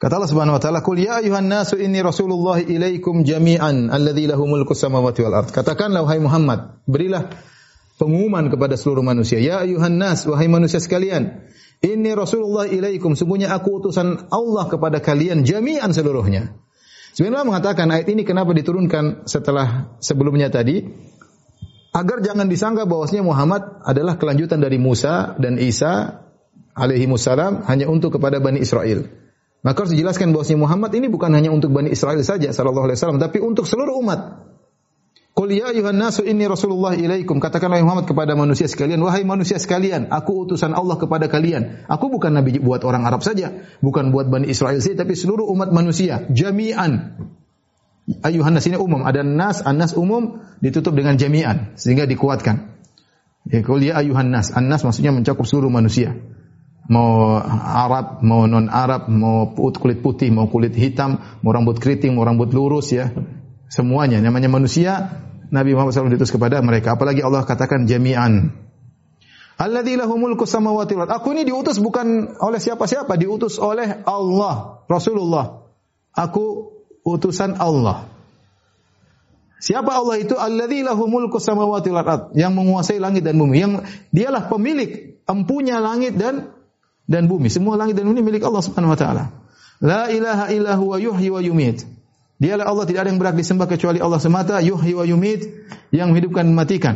Kata 0.00 0.16
Allah 0.16 0.32
Subhanahu 0.32 0.56
wa 0.56 0.62
taala, 0.64 0.80
"Qul 0.80 1.04
ya 1.04 1.20
ayuhan 1.20 1.44
nasu 1.44 1.76
inni 1.76 2.00
Rasulullah 2.00 2.56
ilaikum 2.56 3.20
jami'an 3.20 3.92
alladzi 3.92 4.24
lahu 4.32 4.48
mulku 4.48 4.72
samawati 4.72 5.20
wal 5.28 5.44
ard." 5.44 5.52
Katakanlah 5.52 6.00
wahai 6.00 6.16
Muhammad, 6.16 6.80
berilah 6.88 7.28
pengumuman 8.00 8.48
kepada 8.48 8.80
seluruh 8.80 9.04
manusia, 9.04 9.44
"Ya 9.44 9.60
ayuhan 9.60 10.00
nas, 10.00 10.24
wahai 10.24 10.48
manusia 10.48 10.80
sekalian, 10.80 11.44
inni 11.84 12.16
Rasulullah 12.16 12.64
ilaikum, 12.64 13.12
sungguhnya 13.12 13.52
aku 13.52 13.84
utusan 13.84 14.32
Allah 14.32 14.72
kepada 14.72 15.04
kalian 15.04 15.44
jami'an 15.44 15.92
seluruhnya." 15.92 16.56
Sebenarnya 17.12 17.44
mengatakan 17.44 17.92
ayat 17.92 18.08
ini 18.08 18.24
kenapa 18.24 18.56
diturunkan 18.56 19.28
setelah 19.28 20.00
sebelumnya 20.00 20.48
tadi? 20.48 20.80
Agar 21.92 22.24
jangan 22.24 22.48
disangka 22.48 22.88
bahwasanya 22.88 23.20
Muhammad 23.20 23.84
adalah 23.84 24.16
kelanjutan 24.16 24.64
dari 24.64 24.80
Musa 24.80 25.36
dan 25.36 25.60
Isa 25.60 26.24
alaihi 26.72 27.04
hanya 27.68 27.84
untuk 27.84 28.16
kepada 28.16 28.40
Bani 28.40 28.64
Israel. 28.64 29.28
Maka 29.60 29.84
harus 29.84 29.92
dijelaskan 29.92 30.32
bahwasanya 30.32 30.60
Muhammad 30.64 30.90
ini 30.96 31.12
bukan 31.12 31.36
hanya 31.36 31.52
untuk 31.52 31.76
Bani 31.76 31.92
Israel 31.92 32.24
saja 32.24 32.48
sallallahu 32.48 32.88
alaihi 32.88 32.96
wasallam 32.96 33.20
tapi 33.20 33.44
untuk 33.44 33.68
seluruh 33.68 33.92
umat. 34.00 34.48
Qul 35.36 35.52
ya 35.52 35.70
ayuhan 35.70 36.00
nasu 36.00 36.24
inni 36.24 36.48
rasulullah 36.48 36.96
ilaikum. 36.96 37.38
Katakanlah 37.38 37.80
Muhammad 37.84 38.08
kepada 38.08 38.34
manusia 38.34 38.66
sekalian, 38.66 38.98
wahai 39.04 39.22
manusia 39.22 39.60
sekalian, 39.60 40.10
aku 40.10 40.48
utusan 40.48 40.74
Allah 40.74 40.96
kepada 40.98 41.30
kalian. 41.30 41.86
Aku 41.86 42.10
bukan 42.10 42.34
nabi 42.34 42.58
buat 42.58 42.82
orang 42.82 43.06
Arab 43.06 43.22
saja, 43.22 43.62
bukan 43.84 44.10
buat 44.10 44.26
Bani 44.26 44.50
Israel 44.50 44.82
saja, 44.82 45.06
tapi 45.06 45.14
seluruh 45.14 45.46
umat 45.54 45.70
manusia, 45.70 46.26
jami'an. 46.32 47.20
Ayuhan 48.26 48.58
nas 48.58 48.66
ini 48.66 48.74
umum, 48.74 49.06
ada 49.06 49.22
nas, 49.22 49.62
an-nas 49.62 49.94
umum 49.94 50.42
ditutup 50.58 50.98
dengan 50.98 51.14
jami'an 51.14 51.78
sehingga 51.78 52.10
dikuatkan. 52.10 52.74
Ya, 53.46 53.62
qul 53.62 53.86
ya 53.86 54.02
ayuhan 54.02 54.34
nas, 54.34 54.50
an-nas 54.50 54.82
maksudnya 54.82 55.14
mencakup 55.14 55.46
seluruh 55.46 55.70
manusia 55.70 56.18
mau 56.90 57.38
Arab, 57.62 58.18
mau 58.26 58.50
non 58.50 58.66
Arab, 58.66 59.06
mau 59.06 59.54
kulit 59.54 60.02
putih, 60.02 60.34
mau 60.34 60.50
kulit 60.50 60.74
hitam, 60.74 61.22
mau 61.40 61.54
rambut 61.54 61.78
keriting, 61.78 62.18
mau 62.18 62.26
rambut 62.26 62.50
lurus 62.50 62.90
ya. 62.90 63.14
Semuanya 63.70 64.18
namanya 64.18 64.50
manusia, 64.50 65.22
Nabi 65.54 65.78
Muhammad 65.78 65.94
SAW 65.94 66.10
diutus 66.10 66.34
kepada 66.34 66.58
mereka. 66.58 66.98
Apalagi 66.98 67.22
Allah 67.22 67.46
katakan 67.46 67.86
jami'an. 67.86 68.50
Alladzi 69.60 69.94
mulku 70.16 70.48
samawati 70.48 70.96
wal 70.98 71.06
Aku 71.06 71.36
ini 71.36 71.46
diutus 71.46 71.78
bukan 71.78 72.34
oleh 72.42 72.58
siapa-siapa, 72.58 73.14
diutus 73.14 73.62
oleh 73.62 74.02
Allah, 74.02 74.82
Rasulullah. 74.90 75.62
Aku 76.10 76.74
utusan 77.06 77.54
Allah. 77.62 78.10
Siapa 79.62 79.94
Allah 79.94 80.16
itu? 80.18 80.34
Alladzi 80.34 80.82
mulku 81.06 81.38
samawati 81.38 81.94
wal 81.94 82.34
yang 82.34 82.50
menguasai 82.50 82.98
langit 82.98 83.22
dan 83.22 83.38
bumi, 83.38 83.62
yang 83.62 83.72
dialah 84.10 84.50
pemilik, 84.50 85.22
empunya 85.28 85.78
langit 85.78 86.18
dan 86.18 86.58
dan 87.10 87.26
bumi. 87.26 87.50
Semua 87.50 87.74
langit 87.74 87.98
dan 87.98 88.06
bumi 88.06 88.22
milik 88.22 88.46
Allah 88.46 88.62
Subhanahu 88.62 88.94
wa 88.94 88.98
taala. 88.98 89.24
La 89.82 90.06
ilaha 90.06 90.54
illa 90.54 90.78
huwa 90.78 91.02
yuhyi 91.02 91.34
wa 91.34 91.42
yumit. 91.42 91.82
Dialah 92.38 92.70
Allah 92.70 92.86
tidak 92.86 93.04
ada 93.04 93.08
yang 93.10 93.20
berhak 93.20 93.36
disembah 93.36 93.66
kecuali 93.66 93.98
Allah 93.98 94.22
semata, 94.22 94.62
yuhyi 94.62 94.94
wa 94.94 95.04
yumit, 95.04 95.44
yang 95.90 96.14
menghidupkan 96.14 96.46
dan 96.46 96.54
mematikan. 96.54 96.94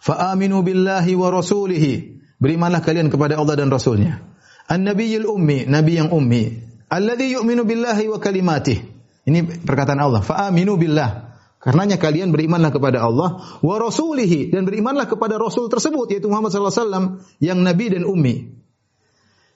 Fa 0.00 0.32
aminu 0.32 0.64
billahi 0.64 1.12
wa 1.14 1.28
rasulihi. 1.28 2.18
Berimanlah 2.40 2.80
kalian 2.80 3.12
kepada 3.12 3.36
Allah 3.36 3.52
dan 3.52 3.68
Rasulnya. 3.68 4.24
An-Nabiyil 4.64 5.28
Ummi, 5.28 5.68
Nabi 5.68 6.00
yang 6.00 6.08
ummi. 6.08 6.70
Alladhi 6.88 7.36
yu'minu 7.36 7.68
billahi 7.68 8.08
wa 8.08 8.16
kalimatih. 8.16 8.80
Ini 9.28 9.62
perkataan 9.62 10.00
Allah. 10.00 10.24
Fa 10.24 10.48
aminu 10.48 10.74
billah. 10.74 11.30
Karenanya 11.60 12.00
kalian 12.00 12.32
berimanlah 12.32 12.72
kepada 12.72 13.04
Allah 13.04 13.60
wa 13.60 13.76
rasulihi 13.76 14.48
dan 14.48 14.64
berimanlah 14.64 15.04
kepada 15.04 15.36
rasul 15.36 15.68
tersebut 15.68 16.08
yaitu 16.08 16.32
Muhammad 16.32 16.56
sallallahu 16.56 16.72
alaihi 16.72 16.84
wasallam 16.88 17.04
yang 17.36 17.58
nabi 17.60 17.86
dan 17.92 18.08
ummi. 18.08 18.59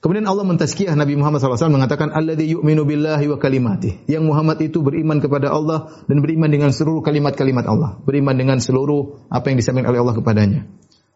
Kemudian 0.05 0.29
Allah 0.29 0.45
mentazkiyah 0.45 0.93
Nabi 0.93 1.17
Muhammad 1.17 1.41
SAW 1.41 1.73
mengatakan 1.73 2.13
alladzi 2.13 2.53
yu'minu 2.53 2.85
billahi 2.85 3.25
wa 3.25 3.41
kalimati. 3.41 4.05
Yang 4.05 4.29
Muhammad 4.29 4.61
itu 4.61 4.85
beriman 4.85 5.17
kepada 5.17 5.49
Allah 5.49 5.97
dan 6.05 6.21
beriman 6.21 6.45
dengan 6.45 6.69
seluruh 6.69 7.01
kalimat-kalimat 7.01 7.65
Allah, 7.65 7.97
beriman 8.05 8.37
dengan 8.37 8.61
seluruh 8.61 9.25
apa 9.33 9.49
yang 9.49 9.57
disampaikan 9.57 9.89
oleh 9.89 10.05
Allah 10.05 10.13
kepadanya. 10.13 10.69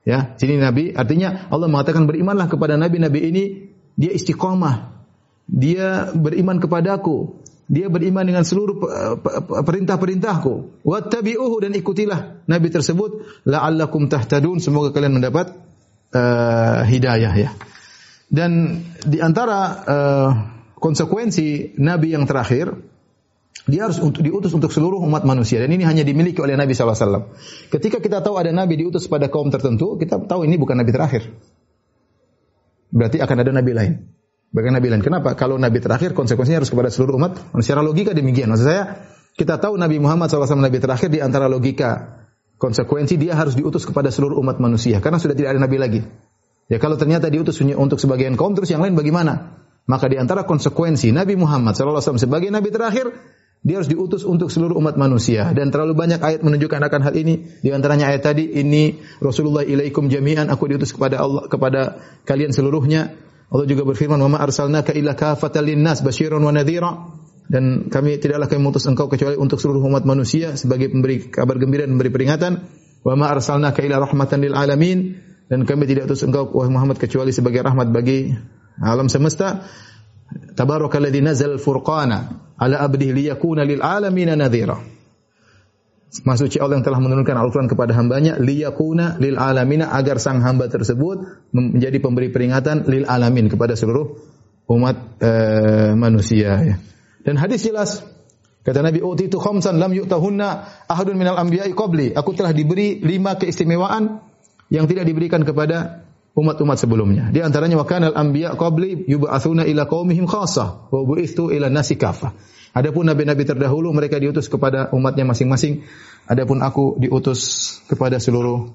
Ya, 0.09 0.33
sini 0.41 0.57
Nabi 0.57 0.97
artinya 0.97 1.45
Allah 1.53 1.69
mengatakan 1.69 2.09
berimanlah 2.09 2.49
kepada 2.49 2.81
nabi-nabi 2.81 3.29
ini 3.29 3.43
dia 3.93 4.09
istiqomah. 4.09 5.05
Dia 5.45 6.09
beriman 6.09 6.57
kepadaku. 6.57 7.45
Dia 7.69 7.93
beriman 7.93 8.25
dengan 8.25 8.41
seluruh 8.41 8.89
perintah-perintahku. 9.69 10.81
Wattabi'uhu 10.81 11.61
dan 11.61 11.77
ikutilah 11.77 12.41
nabi 12.49 12.73
tersebut 12.73 13.45
la'allakum 13.45 14.09
tahtadun 14.09 14.57
semoga 14.57 14.89
kalian 14.89 15.21
mendapat 15.21 15.53
uh, 16.09 16.81
hidayah 16.89 17.37
ya. 17.37 17.53
Dan 18.29 18.81
di 19.09 19.17
antara 19.17 19.59
uh, 19.89 20.29
konsekuensi 20.77 21.77
Nabi 21.81 22.13
yang 22.13 22.29
terakhir, 22.29 22.77
dia 23.65 23.89
harus 23.89 23.97
untuk 23.97 24.21
diutus 24.21 24.53
untuk 24.53 24.69
seluruh 24.69 25.01
umat 25.03 25.25
manusia 25.25 25.59
dan 25.59 25.69
ini 25.73 25.83
hanya 25.83 26.05
dimiliki 26.05 26.39
oleh 26.39 26.53
Nabi 26.53 26.77
SAW. 26.77 27.33
Ketika 27.73 27.97
kita 27.99 28.21
tahu 28.21 28.37
ada 28.37 28.53
Nabi 28.53 28.77
diutus 28.77 29.09
pada 29.09 29.27
kaum 29.27 29.49
tertentu, 29.49 29.97
kita 29.97 30.21
tahu 30.29 30.45
ini 30.45 30.55
bukan 30.61 30.77
Nabi 30.77 30.91
terakhir. 30.93 31.29
Berarti 32.89 33.17
akan 33.21 33.37
ada 33.41 33.51
Nabi 33.53 33.71
lain. 33.73 33.93
Bagaimana 34.49 34.81
Nabi 34.81 34.89
lain? 34.89 35.03
Kenapa? 35.05 35.37
Kalau 35.37 35.61
Nabi 35.61 35.77
terakhir 35.77 36.17
konsekuensinya 36.17 36.65
harus 36.65 36.73
kepada 36.73 36.89
seluruh 36.89 37.21
umat. 37.21 37.37
Secara 37.61 37.85
logika 37.85 38.17
demikian. 38.17 38.49
Maksud 38.49 38.65
saya, 38.65 39.05
kita 39.37 39.61
tahu 39.61 39.77
Nabi 39.77 40.01
Muhammad 40.01 40.33
SAW 40.33 40.57
Nabi 40.57 40.81
terakhir 40.81 41.13
di 41.13 41.21
antara 41.21 41.45
logika 41.45 42.17
konsekuensi 42.57 43.15
dia 43.15 43.37
harus 43.37 43.53
diutus 43.53 43.85
kepada 43.85 44.09
seluruh 44.09 44.35
umat 44.41 44.59
manusia 44.59 44.99
karena 44.99 45.21
sudah 45.21 45.37
tidak 45.37 45.53
ada 45.57 45.61
Nabi 45.61 45.77
lagi. 45.77 46.01
Ya 46.69 46.77
kalau 46.77 47.01
ternyata 47.01 47.33
diutus 47.33 47.57
untuk 47.65 47.97
sebagian 47.97 48.37
kaum 48.37 48.53
terus 48.53 48.69
yang 48.69 48.85
lain 48.85 48.93
bagaimana? 48.93 49.57
Maka 49.89 50.05
di 50.05 50.21
antara 50.21 50.45
konsekuensi 50.45 51.09
Nabi 51.09 51.33
Muhammad 51.33 51.73
SAW 51.73 52.21
sebagai 52.21 52.53
Nabi 52.53 52.69
terakhir 52.69 53.09
dia 53.59 53.75
harus 53.81 53.91
diutus 53.91 54.23
untuk 54.23 54.47
seluruh 54.53 54.77
umat 54.79 54.95
manusia. 54.95 55.49
Dan 55.51 55.73
terlalu 55.73 55.97
banyak 55.97 56.21
ayat 56.21 56.41
menunjukkan 56.45 56.79
akan 56.79 57.01
hal 57.03 57.15
ini. 57.17 57.59
Di 57.59 57.73
antaranya 57.75 58.07
ayat 58.13 58.21
tadi 58.21 58.53
ini 58.55 59.01
Rasulullah 59.19 59.65
ilaikum 59.65 60.07
jami'an 60.07 60.47
aku 60.47 60.69
diutus 60.69 60.95
kepada 60.95 61.19
Allah 61.19 61.49
kepada 61.49 61.99
kalian 62.23 62.53
seluruhnya. 62.53 63.17
Allah 63.49 63.65
juga 63.65 63.81
berfirman 63.89 64.21
wa 64.21 64.29
ma 64.29 64.37
arsalnaka 64.45 64.93
illa 64.93 65.17
kafatan 65.17 65.65
linnas 65.65 66.05
basyiran 66.05 66.39
wa 66.39 66.53
nadhira. 66.53 67.17
Dan 67.49 67.89
kami 67.89 68.21
tidaklah 68.21 68.45
kami 68.45 68.61
mengutus 68.61 68.85
engkau 68.85 69.09
kecuali 69.09 69.33
untuk 69.33 69.57
seluruh 69.57 69.81
umat 69.89 70.05
manusia 70.05 70.53
sebagai 70.53 70.93
pemberi 70.93 71.33
kabar 71.33 71.57
gembira 71.57 71.89
dan 71.89 71.97
memberi 71.97 72.13
peringatan. 72.13 72.61
Wa 73.01 73.17
ma 73.17 73.33
arsalnaka 73.33 73.81
illa 73.81 73.97
rahmatan 73.97 74.39
lil 74.39 74.53
alamin 74.53 75.17
dan 75.49 75.65
kami 75.65 75.89
tidak 75.89 76.05
utus 76.05 76.21
engkau 76.21 76.45
wahai 76.53 76.69
Muhammad 76.69 77.01
kecuali 77.01 77.33
sebagai 77.33 77.65
rahmat 77.65 77.89
bagi 77.89 78.29
alam 78.77 79.09
semesta. 79.09 79.65
Tabarakalladzi 80.29 81.25
nazal 81.25 81.57
furqana 81.57 82.53
ala 82.53 82.85
abdihi 82.85 83.11
liyakuna 83.17 83.65
lil 83.65 83.81
alamin 83.81 84.29
nadhira. 84.37 84.77
Maksudnya 86.09 86.65
Allah 86.65 86.81
yang 86.81 86.85
telah 86.85 87.01
menurunkan 87.01 87.37
Al-Quran 87.37 87.69
kepada 87.69 87.97
hambanya 87.97 88.37
liyakuna 88.37 89.17
lil 89.17 89.37
alamina 89.37 89.93
agar 89.93 90.21
sang 90.21 90.41
hamba 90.41 90.69
tersebut 90.69 91.49
menjadi 91.53 91.97
pemberi 92.01 92.29
peringatan 92.33 92.85
lil 92.89 93.05
alamin 93.09 93.49
kepada 93.49 93.73
seluruh 93.73 94.17
umat 94.69 94.97
uh, 95.21 95.93
manusia 95.97 96.49
ya. 96.61 96.75
Dan 97.25 97.41
hadis 97.41 97.65
jelas 97.65 98.05
kata 98.65 98.85
Nabi 98.85 99.01
utitu 99.01 99.41
khamsan 99.41 99.81
lam 99.81 99.93
yu'tahunna 99.93 100.49
ahadun 100.89 101.17
minal 101.17 101.41
anbiya'i 101.41 101.73
qabli. 101.73 102.13
Aku 102.13 102.37
telah 102.37 102.53
diberi 102.53 103.01
lima 103.01 103.37
keistimewaan 103.37 104.28
yang 104.69 104.85
tidak 104.85 105.05
diberikan 105.09 105.41
kepada 105.41 106.05
umat-umat 106.37 106.77
sebelumnya. 106.77 107.33
Di 107.33 107.41
antaranya 107.41 107.81
wa 107.81 107.85
kanal 107.89 108.13
anbiya 108.13 108.53
qabli 108.53 109.09
yub'atsuna 109.09 109.65
ila 109.65 109.89
qaumihim 109.89 110.29
khassah 110.29 110.89
wa 110.93 111.01
bu'ithu 111.03 111.49
ila 111.51 111.67
nasi 111.67 111.97
kafah. 111.97 112.31
Adapun 112.69 113.09
nabi-nabi 113.09 113.49
terdahulu 113.49 113.89
mereka 113.89 114.21
diutus 114.21 114.45
kepada 114.45 114.93
umatnya 114.93 115.25
masing-masing. 115.25 115.81
Adapun 116.29 116.61
aku 116.61 117.01
diutus 117.01 117.81
kepada 117.89 118.21
seluruh 118.21 118.69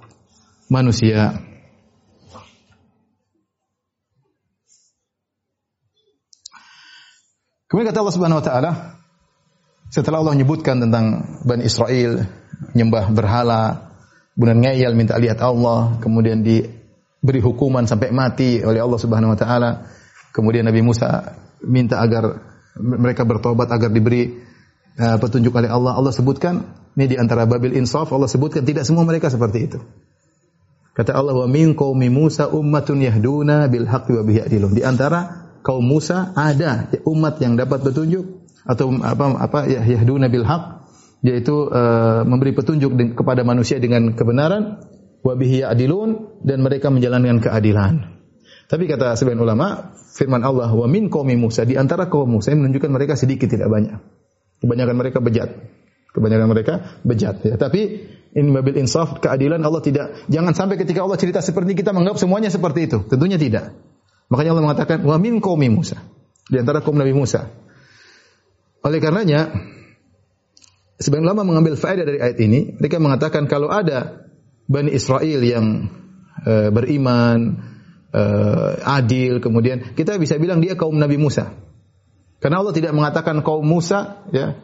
manusia. 0.66 1.38
Kemudian 7.70 7.90
kata 7.90 8.02
Allah 8.02 8.14
Subhanahu 8.14 8.40
wa 8.42 8.46
taala 8.46 8.70
setelah 9.94 10.26
Allah 10.26 10.34
menyebutkan 10.34 10.82
tentang 10.82 11.38
Bani 11.46 11.62
Israel 11.62 12.26
nyembah 12.74 13.14
berhala, 13.14 13.93
kemudian 14.34 14.58
ngeyel 14.60 14.92
minta 14.98 15.14
lihat 15.16 15.38
Allah, 15.40 15.98
kemudian 16.02 16.42
diberi 16.42 17.40
hukuman 17.40 17.86
sampai 17.86 18.10
mati 18.10 18.60
oleh 18.60 18.82
Allah 18.82 18.98
Subhanahu 18.98 19.34
wa 19.34 19.38
taala. 19.38 19.70
Kemudian 20.34 20.66
Nabi 20.66 20.82
Musa 20.82 21.38
minta 21.62 22.02
agar 22.02 22.42
mereka 22.78 23.22
bertobat 23.22 23.70
agar 23.70 23.94
diberi 23.94 24.34
uh, 24.98 25.16
petunjuk 25.22 25.54
oleh 25.54 25.70
Allah. 25.70 25.94
Allah 25.94 26.10
sebutkan 26.10 26.66
ini 26.98 27.14
di 27.14 27.16
antara 27.18 27.46
Babil 27.46 27.74
Insaf 27.78 28.10
Allah 28.10 28.26
sebutkan 28.26 28.66
tidak 28.66 28.82
semua 28.82 29.06
mereka 29.06 29.30
seperti 29.30 29.58
itu. 29.70 29.78
Kata 30.94 31.10
Allah 31.14 31.34
wa 31.34 31.46
min 31.50 31.74
qaumi 31.74 32.06
Musa 32.06 32.46
ummatun 32.50 33.02
yahduna 33.02 33.66
bil 33.66 33.86
haqqi 33.86 34.14
wa 34.14 34.22
bihi 34.22 34.46
Di 34.50 34.82
antara 34.86 35.50
kaum 35.66 35.82
Musa 35.82 36.30
ada 36.38 36.86
umat 37.06 37.42
yang 37.42 37.58
dapat 37.58 37.82
petunjuk 37.82 38.46
atau 38.62 38.94
apa 39.02 39.24
apa 39.42 39.58
ya 39.66 39.82
yahduna 39.82 40.30
bil 40.30 40.46
haqq 40.46 40.83
yaitu 41.24 41.72
uh, 41.72 42.20
memberi 42.28 42.52
petunjuk 42.52 43.16
kepada 43.16 43.48
manusia 43.48 43.80
dengan 43.80 44.12
kebenaran 44.12 44.84
wa 45.24 45.32
adilun 45.40 46.36
dan 46.44 46.60
mereka 46.60 46.92
menjalankan 46.92 47.40
keadilan. 47.40 48.20
Tapi 48.68 48.84
kata 48.84 49.16
sebagian 49.16 49.40
ulama, 49.40 49.96
firman 50.12 50.44
Allah 50.44 50.68
wa 50.68 50.84
min 50.84 51.08
qaumi 51.08 51.36
Musa 51.40 51.64
di 51.64 51.80
antara 51.80 52.12
kaum 52.12 52.28
Musa 52.28 52.52
menunjukkan 52.52 52.92
mereka 52.92 53.16
sedikit 53.16 53.48
tidak 53.48 53.72
banyak. 53.72 53.96
Kebanyakan 54.60 54.96
mereka 55.00 55.18
bejat. 55.24 55.48
Kebanyakan 56.12 56.48
mereka 56.52 56.74
bejat 57.00 57.40
ya. 57.40 57.56
Tapi 57.56 58.04
in 58.36 58.52
babil 58.52 58.84
insaf 58.84 59.20
keadilan 59.24 59.64
Allah 59.64 59.80
tidak 59.80 60.28
jangan 60.28 60.52
sampai 60.52 60.76
ketika 60.76 61.04
Allah 61.04 61.16
cerita 61.16 61.40
seperti 61.40 61.72
ini, 61.72 61.76
kita 61.80 61.96
menganggap 61.96 62.20
semuanya 62.20 62.52
seperti 62.52 62.88
itu. 62.88 63.00
Tentunya 63.08 63.40
tidak. 63.40 63.72
Makanya 64.28 64.56
Allah 64.56 64.64
mengatakan 64.68 64.98
wa 65.04 65.16
min 65.16 65.40
qaumi 65.40 65.72
Musa. 65.72 66.00
Di 66.44 66.60
antara 66.60 66.84
kaum 66.84 67.00
Nabi 67.00 67.16
Musa. 67.16 67.48
Oleh 68.84 69.00
karenanya 69.00 69.48
sebagian 70.98 71.26
ulama 71.26 71.42
mengambil 71.42 71.74
faedah 71.74 72.04
dari 72.06 72.18
ayat 72.22 72.38
ini, 72.38 72.78
mereka 72.78 73.02
mengatakan 73.02 73.50
kalau 73.50 73.70
ada 73.70 74.26
Bani 74.64 74.94
Israel 74.94 75.40
yang 75.44 75.90
e, 76.40 76.72
beriman, 76.72 77.60
e, 78.14 78.22
adil, 78.80 79.42
kemudian 79.42 79.92
kita 79.92 80.16
bisa 80.16 80.38
bilang 80.40 80.62
dia 80.62 80.78
kaum 80.78 80.96
Nabi 80.96 81.18
Musa. 81.20 81.52
Karena 82.40 82.60
Allah 82.60 82.76
tidak 82.76 82.92
mengatakan 82.92 83.40
kaum 83.40 83.64
Musa 83.64 84.24
ya 84.32 84.56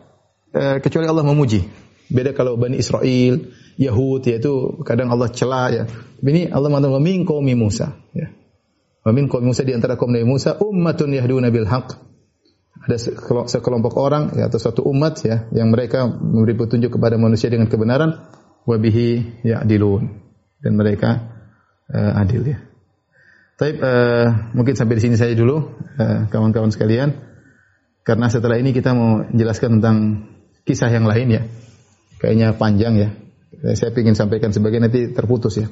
e, 0.53 0.79
kecuali 0.81 1.09
Allah 1.09 1.27
memuji. 1.27 1.67
Beda 2.11 2.35
kalau 2.35 2.59
Bani 2.59 2.75
Israel, 2.79 3.55
Yahud 3.79 4.27
yaitu 4.27 4.83
kadang 4.83 5.15
Allah 5.15 5.31
celah 5.31 5.69
ya. 5.71 5.85
Ini 6.21 6.51
Allah 6.51 6.69
mengatakan 6.69 7.01
min 7.01 7.23
qaumi 7.23 7.55
Musa 7.55 7.97
ya. 8.13 8.35
Wa 9.07 9.15
min 9.15 9.31
qaumi 9.31 9.51
Musa 9.51 9.63
di 9.63 9.73
antara 9.73 9.95
kaum 9.95 10.11
Nabi 10.11 10.27
Musa 10.27 10.59
ummatun 10.59 11.15
yahduna 11.15 11.55
bil 11.55 11.71
haqq. 11.71 12.10
Ada 12.81 12.97
sekelompok 13.45 13.93
orang 14.01 14.33
ya, 14.41 14.49
atau 14.49 14.57
suatu 14.57 14.81
umat 14.89 15.21
ya 15.21 15.45
yang 15.53 15.69
mereka 15.69 16.09
memberi 16.09 16.57
petunjuk 16.57 16.97
kepada 16.97 17.21
manusia 17.21 17.53
dengan 17.53 17.69
kebenaran 17.69 18.17
wa 18.65 18.77
bihi 18.81 19.45
ya'dilun 19.45 20.09
dan 20.65 20.73
mereka 20.77 21.29
uh, 21.93 22.21
adil 22.21 22.57
ya. 22.57 22.59
Tapi 23.61 23.77
uh, 23.77 24.57
mungkin 24.57 24.73
sampai 24.73 24.97
di 24.97 25.03
sini 25.05 25.17
saja 25.21 25.37
dulu 25.37 25.77
kawan-kawan 26.33 26.73
uh, 26.73 26.75
sekalian 26.75 27.13
karena 28.01 28.33
setelah 28.33 28.57
ini 28.57 28.73
kita 28.73 28.97
mau 28.97 29.29
jelaskan 29.29 29.79
tentang 29.79 29.97
kisah 30.65 30.89
yang 30.89 31.05
lain 31.05 31.29
ya. 31.29 31.43
Kayaknya 32.17 32.57
panjang 32.57 32.95
ya. 32.97 33.09
Saya 33.77 33.93
ingin 33.93 34.17
sampaikan 34.17 34.57
sebagian 34.57 34.89
nanti 34.89 35.13
terputus 35.13 35.61
ya. 35.61 35.69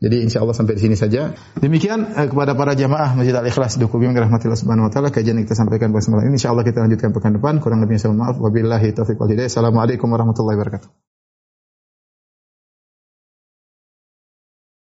Jadi 0.00 0.16
insya 0.24 0.40
Allah 0.40 0.56
sampai 0.56 0.80
di 0.80 0.82
sini 0.88 0.96
saja. 0.96 1.36
Demikian 1.60 2.16
eh, 2.16 2.26
kepada 2.32 2.56
para 2.56 2.72
jamaah 2.72 3.12
Masjid 3.20 3.36
Al 3.36 3.44
Ikhlas 3.44 3.76
Dukubim 3.76 4.16
rahmatillah 4.16 4.56
subhanahu 4.56 4.88
wa 4.88 4.92
taala 4.92 5.12
kajian 5.12 5.36
yang 5.36 5.44
kita 5.44 5.60
sampaikan 5.60 5.92
pada 5.92 6.08
malam 6.08 6.32
ini. 6.32 6.40
Insya 6.40 6.56
Allah 6.56 6.64
kita 6.64 6.80
lanjutkan 6.80 7.12
pekan 7.12 7.36
depan. 7.36 7.60
Kurang 7.60 7.84
lebihnya 7.84 8.08
saya 8.08 8.16
mohon 8.16 8.24
maaf. 8.24 8.36
Wabillahi 8.40 8.96
taufiq 8.96 9.20
wal 9.20 9.28
hidayah. 9.28 9.52
Assalamualaikum 9.52 10.08
warahmatullahi 10.08 10.56
wabarakatuh. 10.56 11.09